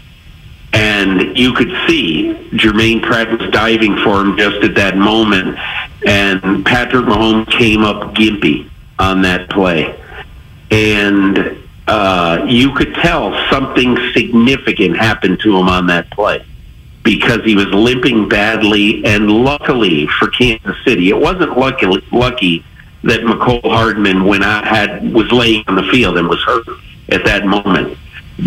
[0.72, 5.58] And you could see Germaine Pratt was diving for him just at that moment,
[6.06, 10.00] and Patrick Mahomes came up gimpy on that play.
[10.70, 11.59] And
[11.90, 16.46] uh, you could tell something significant happened to him on that play
[17.04, 19.04] because he was limping badly.
[19.06, 22.64] And luckily for Kansas City, it wasn't lucky, lucky
[23.04, 26.68] that Mecole Hardman, when I had was laying on the field and was hurt
[27.10, 27.98] at that moment,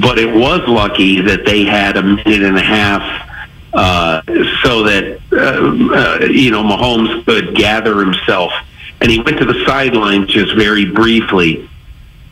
[0.01, 3.29] but it was lucky that they had a minute and a half.
[3.75, 4.21] Uh,
[4.63, 8.53] so that uh, uh, you know Mahomes could gather himself,
[9.01, 11.67] and he went to the sidelines just very briefly.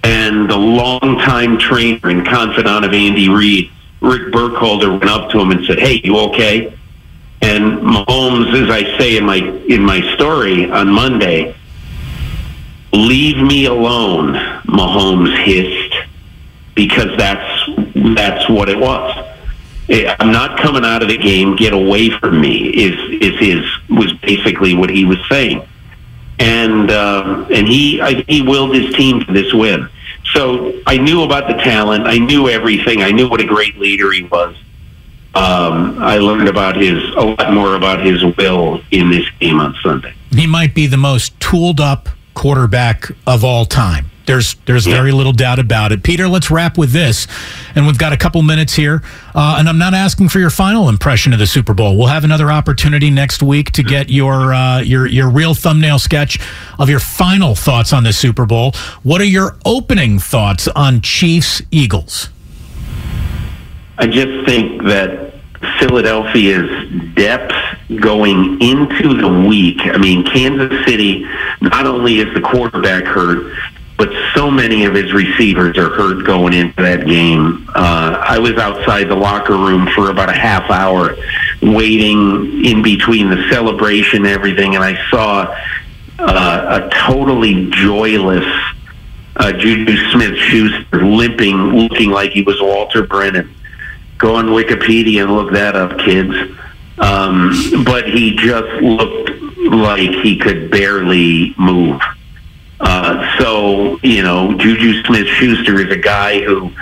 [0.03, 3.70] And the longtime trainer and confidant of Andy Reid,
[4.01, 6.72] Rick Burkholder, went up to him and said, "Hey, you okay?"
[7.42, 11.55] And Mahomes, as I say in my in my story on Monday,
[12.92, 14.34] leave me alone,
[14.64, 15.96] Mahomes hissed,
[16.74, 19.26] because that's that's what it was.
[19.88, 21.57] Eh, I'm not coming out of the game.
[21.57, 22.68] Get away from me.
[22.68, 25.66] Is is his was basically what he was saying,
[26.41, 29.88] and uh, and he I, he willed his team to this win.
[30.32, 32.07] So I knew about the talent.
[32.07, 33.03] I knew everything.
[33.03, 34.57] I knew what a great leader he was.
[35.34, 39.76] Um, I learned about his a lot more about his will in this game on
[39.82, 40.14] Sunday.
[40.30, 44.11] He might be the most tooled up quarterback of all time.
[44.31, 44.95] There's there's Yeah.
[44.95, 46.05] very little doubt about it.
[46.05, 47.26] Peter, let's wrap with this,
[47.74, 49.03] and we've got a couple minutes here.
[49.35, 51.97] Uh, and I'm not asking for your final impression of the Super Bowl.
[51.97, 56.39] We'll have another opportunity next week to get your uh, your your real thumbnail sketch
[56.78, 58.72] of your final thoughts on the Super Bowl.
[59.03, 62.28] What are your opening thoughts on Chiefs Eagles?
[63.99, 65.35] I just think that
[65.81, 66.70] Philadelphia's
[67.14, 67.53] depth
[68.01, 69.81] going into the week.
[69.85, 71.26] I mean, Kansas City,
[71.61, 73.57] not only is the quarterback hurt,
[74.01, 77.68] but so many of his receivers are hurt going into that game.
[77.74, 81.16] Uh, I was outside the locker room for about a half hour
[81.61, 85.55] waiting in between the celebration and everything, and I saw
[86.18, 88.46] uh, a totally joyless
[89.36, 93.55] uh, Juju Smith Schuster limping, looking like he was Walter Brennan.
[94.16, 96.34] Go on Wikipedia and look that up, kids.
[96.96, 99.30] Um, but he just looked
[99.70, 102.01] like he could barely move.
[102.81, 106.72] Uh, so you know, Juju Smith-Schuster is a guy who,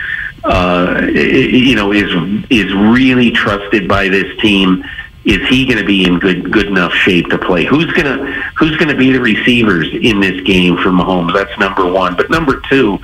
[0.45, 2.11] uh, you know, is
[2.51, 4.85] is really trusted by this team.
[5.25, 7.65] Is he going to be in good good enough shape to play?
[7.65, 11.35] Who's gonna Who's going to be the receivers in this game for Mahomes?
[11.35, 12.17] That's number one.
[12.17, 12.99] But number two,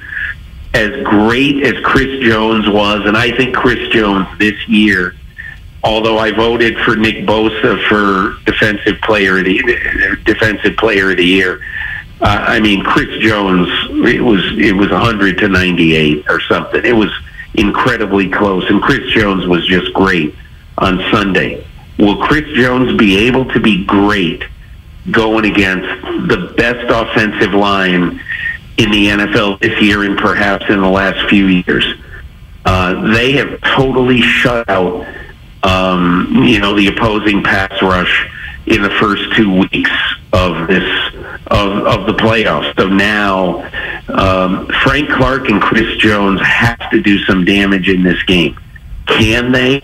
[0.72, 5.14] as great as Chris Jones was, and I think Chris Jones this year,
[5.84, 11.26] although I voted for Nick Bosa for defensive player of the defensive player of the
[11.26, 11.60] year.
[12.24, 13.68] I mean, Chris Jones,
[14.06, 16.84] it was it was 100 to 98 or something.
[16.84, 17.10] It was
[17.54, 20.34] incredibly close, and Chris Jones was just great
[20.78, 21.66] on Sunday.
[21.98, 24.42] will Chris Jones be able to be great
[25.10, 25.86] going against
[26.28, 28.20] the best offensive line
[28.78, 31.84] in the NFL this year and perhaps in the last few years?
[32.64, 35.06] Uh, they have totally shut out,
[35.62, 38.30] um, you know, the opposing pass rush
[38.66, 39.90] in the first two weeks
[40.32, 41.14] of this
[41.48, 42.74] of, of the playoffs.
[42.76, 43.62] So now
[44.08, 48.58] um, Frank Clark and Chris Jones have to do some damage in this game.
[49.06, 49.80] Can they?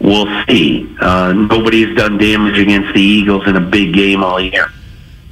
[0.00, 0.96] We'll see.
[1.00, 4.68] Uh, nobody's done damage against the Eagles in a big game all year.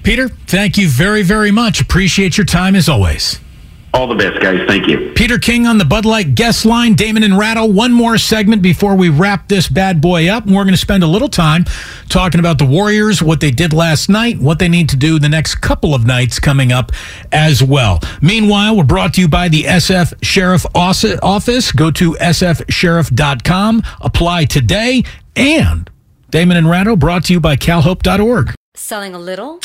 [0.02, 1.80] Peter, thank you very, very much.
[1.80, 3.40] Appreciate your time as always.
[3.92, 4.66] All the best, guys.
[4.68, 5.12] Thank you.
[5.16, 6.94] Peter King on the Bud Light guest line.
[6.94, 7.66] Damon and Ratto.
[7.66, 10.46] One more segment before we wrap this bad boy up.
[10.46, 11.64] And we're going to spend a little time
[12.08, 15.28] talking about the Warriors, what they did last night, what they need to do the
[15.28, 16.92] next couple of nights coming up
[17.32, 17.98] as well.
[18.22, 21.72] Meanwhile, we're brought to you by the SF Sheriff Office.
[21.72, 23.82] Go to sfsheriff.com.
[24.00, 25.02] Apply today.
[25.34, 25.90] And
[26.30, 28.54] Damon and Ratto brought to you by calhope.org.
[28.76, 29.58] Selling a little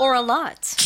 [0.00, 0.85] or a lot?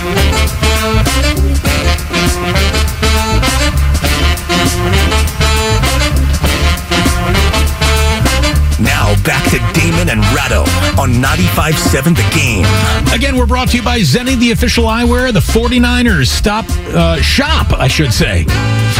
[0.00, 1.67] Thank
[8.80, 10.60] Now back to Damon and Ratto
[11.00, 12.64] on 95.7 The Game.
[13.12, 15.32] Again, we're brought to you by Zenni, the official eyewear.
[15.32, 16.64] The 49ers stop
[16.94, 18.44] uh, shop, I should say,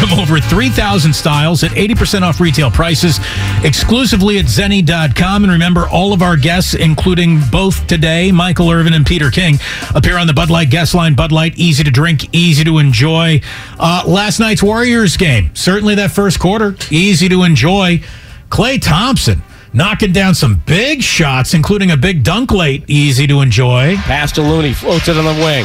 [0.01, 3.21] from over 3,000 styles at 80% off retail prices
[3.63, 5.45] exclusively at Zenni.com.
[5.45, 9.59] And remember, all of our guests, including both today, Michael Irvin and Peter King,
[9.95, 11.15] appear on the Bud Light guest line.
[11.15, 13.41] Bud Light, easy to drink, easy to enjoy.
[13.79, 18.03] Uh, last night's Warriors game, certainly that first quarter, easy to enjoy.
[18.51, 19.43] Klay Thompson
[19.73, 23.97] knocking down some big shots, including a big dunk late, easy to enjoy.
[23.97, 25.65] Pass to Looney, floats it on the wing.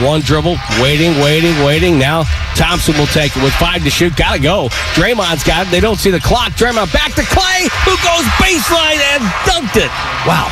[0.00, 1.98] One dribble, waiting, waiting, waiting.
[1.98, 2.22] Now
[2.54, 4.16] Thompson will take it with five to shoot.
[4.16, 4.68] Gotta go.
[4.94, 5.70] Draymond's got it.
[5.70, 6.52] They don't see the clock.
[6.52, 9.90] Draymond back to Klay, who goes baseline and dunked it.
[10.26, 10.50] Wow.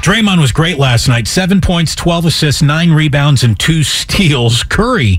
[0.00, 1.26] Draymond was great last night.
[1.26, 4.62] Seven points, 12 assists, nine rebounds, and two steals.
[4.62, 5.18] Curry,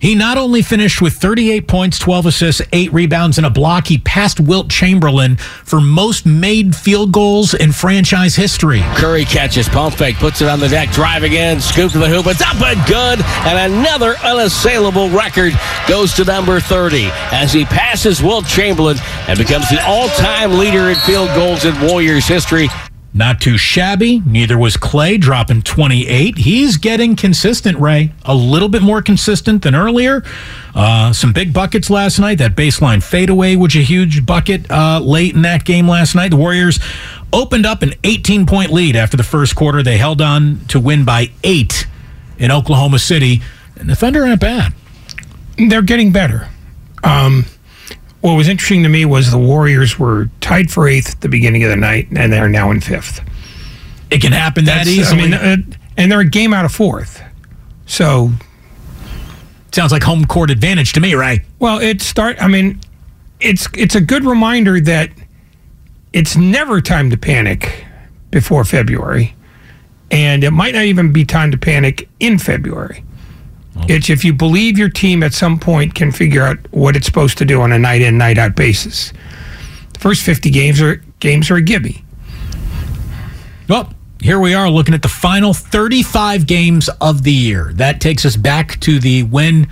[0.00, 3.98] he not only finished with 38 points, 12 assists, eight rebounds, and a block, he
[3.98, 8.80] passed Wilt Chamberlain for most made field goals in franchise history.
[8.94, 12.26] Curry catches, pump fake, puts it on the deck, drive again, scoop to the hoop.
[12.26, 13.20] It's up and good.
[13.46, 15.52] And another unassailable record
[15.86, 18.96] goes to number 30 as he passes Wilt Chamberlain
[19.28, 22.68] and becomes the all time leader in field goals in Warriors history.
[23.12, 24.22] Not too shabby.
[24.24, 26.38] Neither was Klay, dropping 28.
[26.38, 28.12] He's getting consistent, Ray.
[28.24, 30.22] A little bit more consistent than earlier.
[30.76, 32.38] Uh, some big buckets last night.
[32.38, 36.28] That baseline fadeaway was a huge bucket uh, late in that game last night.
[36.28, 36.78] The Warriors
[37.32, 39.82] opened up an 18 point lead after the first quarter.
[39.82, 41.88] They held on to win by eight
[42.38, 43.42] in Oklahoma City.
[43.76, 44.72] And the Thunder aren't bad.
[45.58, 46.48] They're getting better.
[47.02, 47.46] Um,
[48.20, 51.62] what was interesting to me was the Warriors were tied for eighth at the beginning
[51.64, 53.20] of the night, and they're now in fifth.
[54.10, 55.20] It can happen that That's- easily.
[55.20, 55.56] I mean, uh,
[55.96, 57.22] and they're a game out of fourth.
[57.86, 58.32] So,
[59.72, 61.40] Sounds like home court advantage to me, right?
[61.60, 62.36] well, it start.
[62.42, 62.80] I mean,
[63.40, 65.10] it's it's a good reminder that
[66.12, 67.84] it's never time to panic
[68.32, 69.34] before February,
[70.10, 73.04] and it might not even be time to panic in February.
[73.88, 77.38] It's if you believe your team at some point can figure out what it's supposed
[77.38, 79.12] to do on a night in, night out basis.
[79.92, 82.04] The first 50 games are games are a gimme.
[83.68, 87.72] Well, here we are looking at the final 35 games of the year.
[87.74, 89.68] That takes us back to the win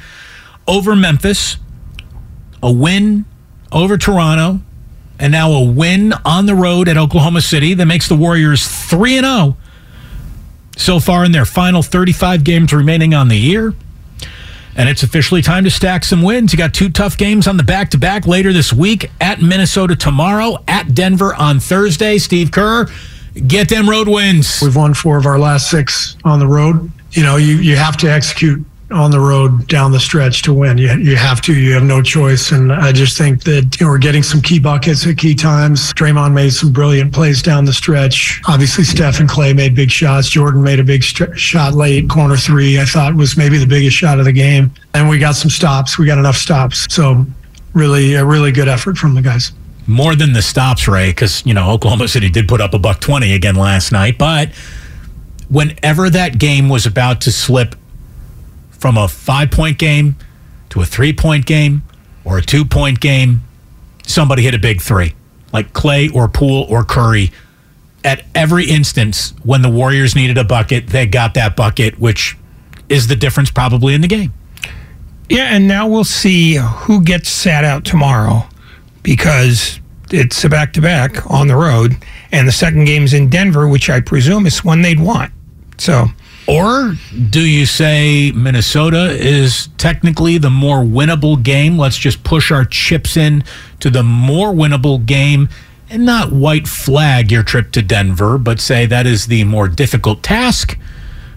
[0.67, 1.57] over Memphis,
[2.63, 3.25] a win
[3.73, 4.61] over Toronto,
[5.19, 9.19] and now a win on the road at Oklahoma City that makes the Warriors 3
[9.19, 9.57] and 0
[10.77, 13.75] so far in their final 35 games remaining on the year.
[14.79, 16.53] And it's officially time to stack some wins.
[16.53, 19.97] You got two tough games on the back to back later this week at Minnesota
[19.97, 22.17] tomorrow, at Denver on Thursday.
[22.19, 22.87] Steve Kerr,
[23.49, 24.61] get them road wins.
[24.63, 26.93] We've won four of our last six on the road.
[27.11, 30.79] You know, you, you have to execute on the road down the stretch to win.
[30.79, 31.55] You, you have to.
[31.55, 32.53] You have no choice.
[32.53, 35.93] And I just think that you know, we're getting some key buckets at key times.
[35.93, 38.41] Draymond made some brilliant plays down the stretch.
[38.49, 40.31] Obviously, Steph and Klay made big shots.
[40.31, 42.81] Jordan made a big str- shot late, corner three.
[42.81, 44.71] I thought was maybe the biggest shot of the game.
[44.95, 45.99] And we got some stops.
[45.99, 46.87] We got enough stops.
[46.93, 47.27] So
[47.75, 49.53] really, a really good effort from the guys.
[49.87, 53.01] more than the stops, Ray, because you know Oklahoma City did put up a buck
[53.01, 54.17] twenty again last night.
[54.19, 54.51] But
[55.49, 57.75] whenever that game was about to slip
[58.79, 60.17] from a five point game
[60.71, 61.83] to a three point game
[62.25, 63.43] or a two point game,
[64.07, 65.15] somebody hit a big three,
[65.53, 67.31] like Klay or Poole or Curry.
[68.05, 72.37] At every instance, when the Warriors needed a bucket, they got that bucket, which
[72.89, 74.33] is the difference probably in the game.
[75.29, 78.49] Yeah, and now we'll see who gets sat out tomorrow
[79.03, 79.79] because
[80.11, 81.97] it's a back to back on the road,
[82.33, 85.33] and the second game's in Denver, which I presume is one they'd want.
[85.77, 86.07] So,
[86.49, 86.95] Or
[87.29, 91.77] do you say Minnesota is technically the more winnable game?
[91.77, 93.45] Let's just push our chips in
[93.81, 95.51] to the more winnable game
[95.91, 100.23] and not white flag your trip to Denver, but say that is the more difficult
[100.23, 100.79] task.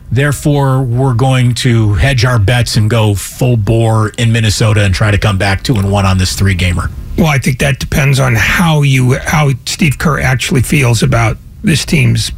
[0.09, 5.11] Therefore, we're going to hedge our bets and go full bore in Minnesota and try
[5.11, 6.89] to come back two and one on this three gamer.
[7.17, 11.85] well, I think that depends on how you how Steve Kerr actually feels about this
[11.85, 12.31] team's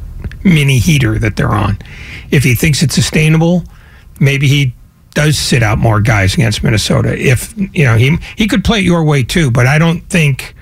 [0.44, 1.78] mini heater that they're on.
[2.34, 3.64] If he thinks it's sustainable,
[4.20, 4.74] maybe he
[5.14, 7.16] does sit out more guys against Minnesota.
[7.16, 10.56] If you know he he could play it your way too, but I don't think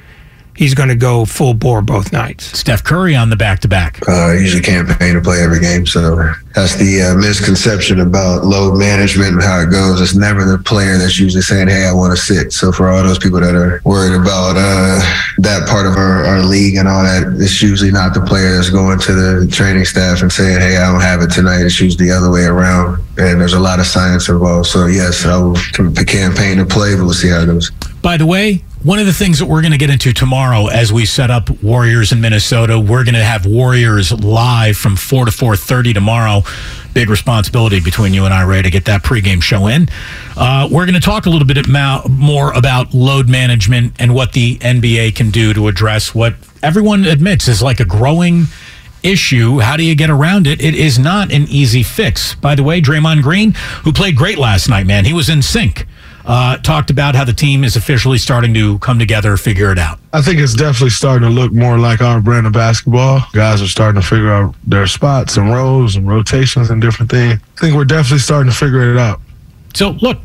[0.61, 2.45] he's going to go full bore both nights.
[2.57, 3.99] Steph Curry on the back to back.
[4.07, 8.77] Uh, I usually campaign to play every game, so that's the uh, misconception about load
[8.77, 9.99] management and how it goes.
[9.99, 13.01] It's never the player that's usually saying, "Hey, I want to sit." So for all
[13.03, 15.01] those people that are worried about uh,
[15.39, 18.69] that part of our, our league and all that, it's usually not the player that's
[18.69, 22.07] going to the training staff and saying, "Hey, I don't have it tonight." It's usually
[22.07, 24.67] the other way around, and there's a lot of science involved.
[24.67, 25.55] So yes, I will
[26.05, 27.71] campaign to play, but we'll see how it goes.
[28.03, 30.91] By the way, one of the things that we're going to get into tomorrow as
[30.91, 35.31] we set up Warriors in Minnesota, we're going to have Warriors live from 4 to
[35.31, 36.41] 4.30 tomorrow.
[36.91, 39.87] Big responsibility between you and I, Ray, to get that pregame show in.
[40.35, 41.67] Uh, we're going to talk a little bit
[42.09, 47.47] more about load management and what the NBA can do to address what everyone admits
[47.47, 48.45] is like a growing
[49.03, 49.59] issue.
[49.59, 50.59] How do you get around it?
[50.59, 52.33] It is not an easy fix.
[52.33, 53.53] By the way, Draymond Green,
[53.83, 55.85] who played great last night, man, he was in sync.
[56.25, 59.99] Uh, talked about how the team is officially starting to come together, figure it out.
[60.13, 63.21] I think it's definitely starting to look more like our brand of basketball.
[63.33, 67.39] Guys are starting to figure out their spots and roles and rotations and different things.
[67.57, 69.19] I think we're definitely starting to figure it out.
[69.73, 70.19] So, look,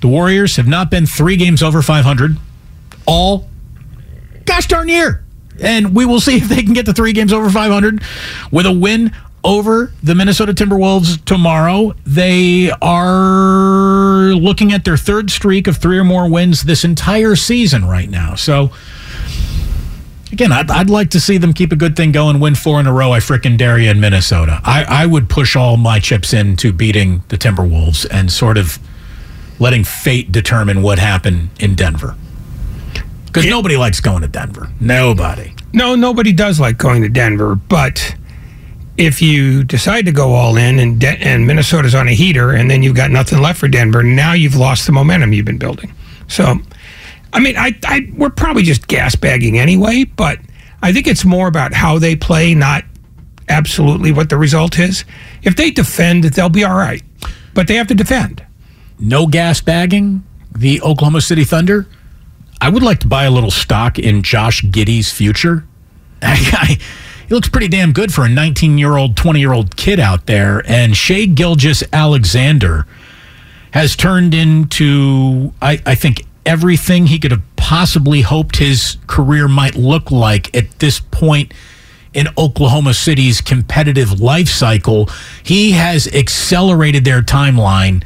[0.00, 2.36] the Warriors have not been three games over 500
[3.06, 3.48] all
[4.44, 5.24] gosh darn year.
[5.60, 8.02] And we will see if they can get the three games over 500
[8.50, 9.12] with a win
[9.44, 11.94] over the Minnesota Timberwolves tomorrow.
[12.06, 13.91] They are
[14.34, 18.34] looking at their third streak of three or more wins this entire season right now.
[18.34, 18.70] So,
[20.30, 22.86] again, I'd, I'd like to see them keep a good thing going, win four in
[22.86, 23.12] a row.
[23.12, 24.60] I frickin' dare you in Minnesota.
[24.64, 28.78] I, I would push all my chips into beating the Timberwolves and sort of
[29.58, 32.16] letting fate determine what happened in Denver.
[33.26, 34.70] Because nobody likes going to Denver.
[34.80, 35.54] Nobody.
[35.72, 38.14] No, nobody does like going to Denver, but
[38.96, 42.70] if you decide to go all in and De- and Minnesota's on a heater and
[42.70, 45.94] then you've got nothing left for Denver, now you've lost the momentum you've been building.
[46.28, 46.56] So,
[47.32, 50.38] I mean, I, I we're probably just gas bagging anyway, but
[50.82, 52.84] I think it's more about how they play, not
[53.48, 55.04] absolutely what the result is.
[55.42, 57.02] If they defend, they'll be all right,
[57.54, 58.44] but they have to defend.
[58.98, 60.24] No gas bagging
[60.54, 61.86] the Oklahoma City Thunder.
[62.60, 65.66] I would like to buy a little stock in Josh Giddey's future.
[66.20, 66.78] Guy,
[67.32, 70.26] he looks pretty damn good for a 19 year old, 20 year old kid out
[70.26, 70.62] there.
[70.70, 72.86] And Shai Gilgeous-Alexander
[73.70, 79.76] has turned into, I, I think, everything he could have possibly hoped his career might
[79.76, 81.54] look like at this point
[82.12, 85.08] in Oklahoma City's competitive life cycle.
[85.42, 88.04] He has accelerated their timeline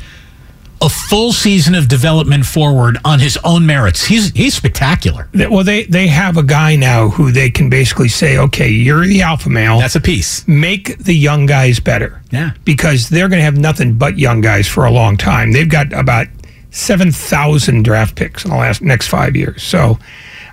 [0.82, 4.04] a full season of development forward on his own merits.
[4.04, 5.28] He's he's spectacular.
[5.34, 9.22] Well, they they have a guy now who they can basically say, okay, you're the
[9.22, 9.78] alpha male.
[9.78, 10.46] That's a piece.
[10.46, 12.22] Make the young guys better.
[12.30, 15.52] Yeah, because they're going to have nothing but young guys for a long time.
[15.52, 16.26] They've got about
[16.70, 19.62] seven thousand draft picks in the last next five years.
[19.62, 19.98] So,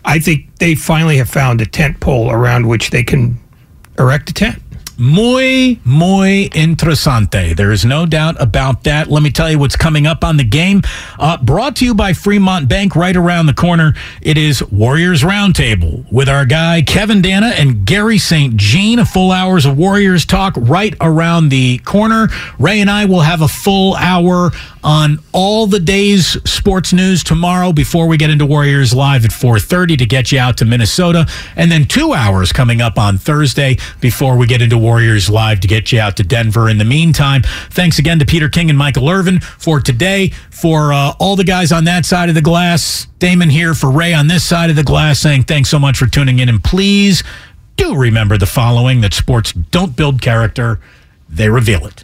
[0.06, 3.38] I think they finally have found a tent pole around which they can
[4.00, 4.63] erect a tent.
[4.98, 7.56] Muy, muy interesante.
[7.56, 9.10] There is no doubt about that.
[9.10, 10.84] Let me tell you what's coming up on the game.
[11.18, 13.96] Uh, brought to you by Fremont Bank right around the corner.
[14.22, 18.56] It is Warriors Roundtable with our guy Kevin Danna and Gary St.
[18.56, 19.00] Jean.
[19.00, 22.30] A full hours of Warriors talk right around the corner.
[22.60, 24.52] Ray and I will have a full hour
[24.84, 29.98] on all the day's sports news tomorrow before we get into Warriors Live at 4:30
[29.98, 31.26] to get you out to Minnesota,
[31.56, 35.68] and then two hours coming up on Thursday before we get into Warriors Live to
[35.68, 36.70] get you out to Denver.
[36.70, 40.32] In the meantime, thanks again to Peter King and Michael Irvin for today.
[40.50, 44.14] For uh, all the guys on that side of the glass, Damon here for Ray
[44.14, 47.24] on this side of the glass, saying thanks so much for tuning in, and please
[47.78, 50.80] do remember the following: that sports don't build character;
[51.30, 52.04] they reveal it.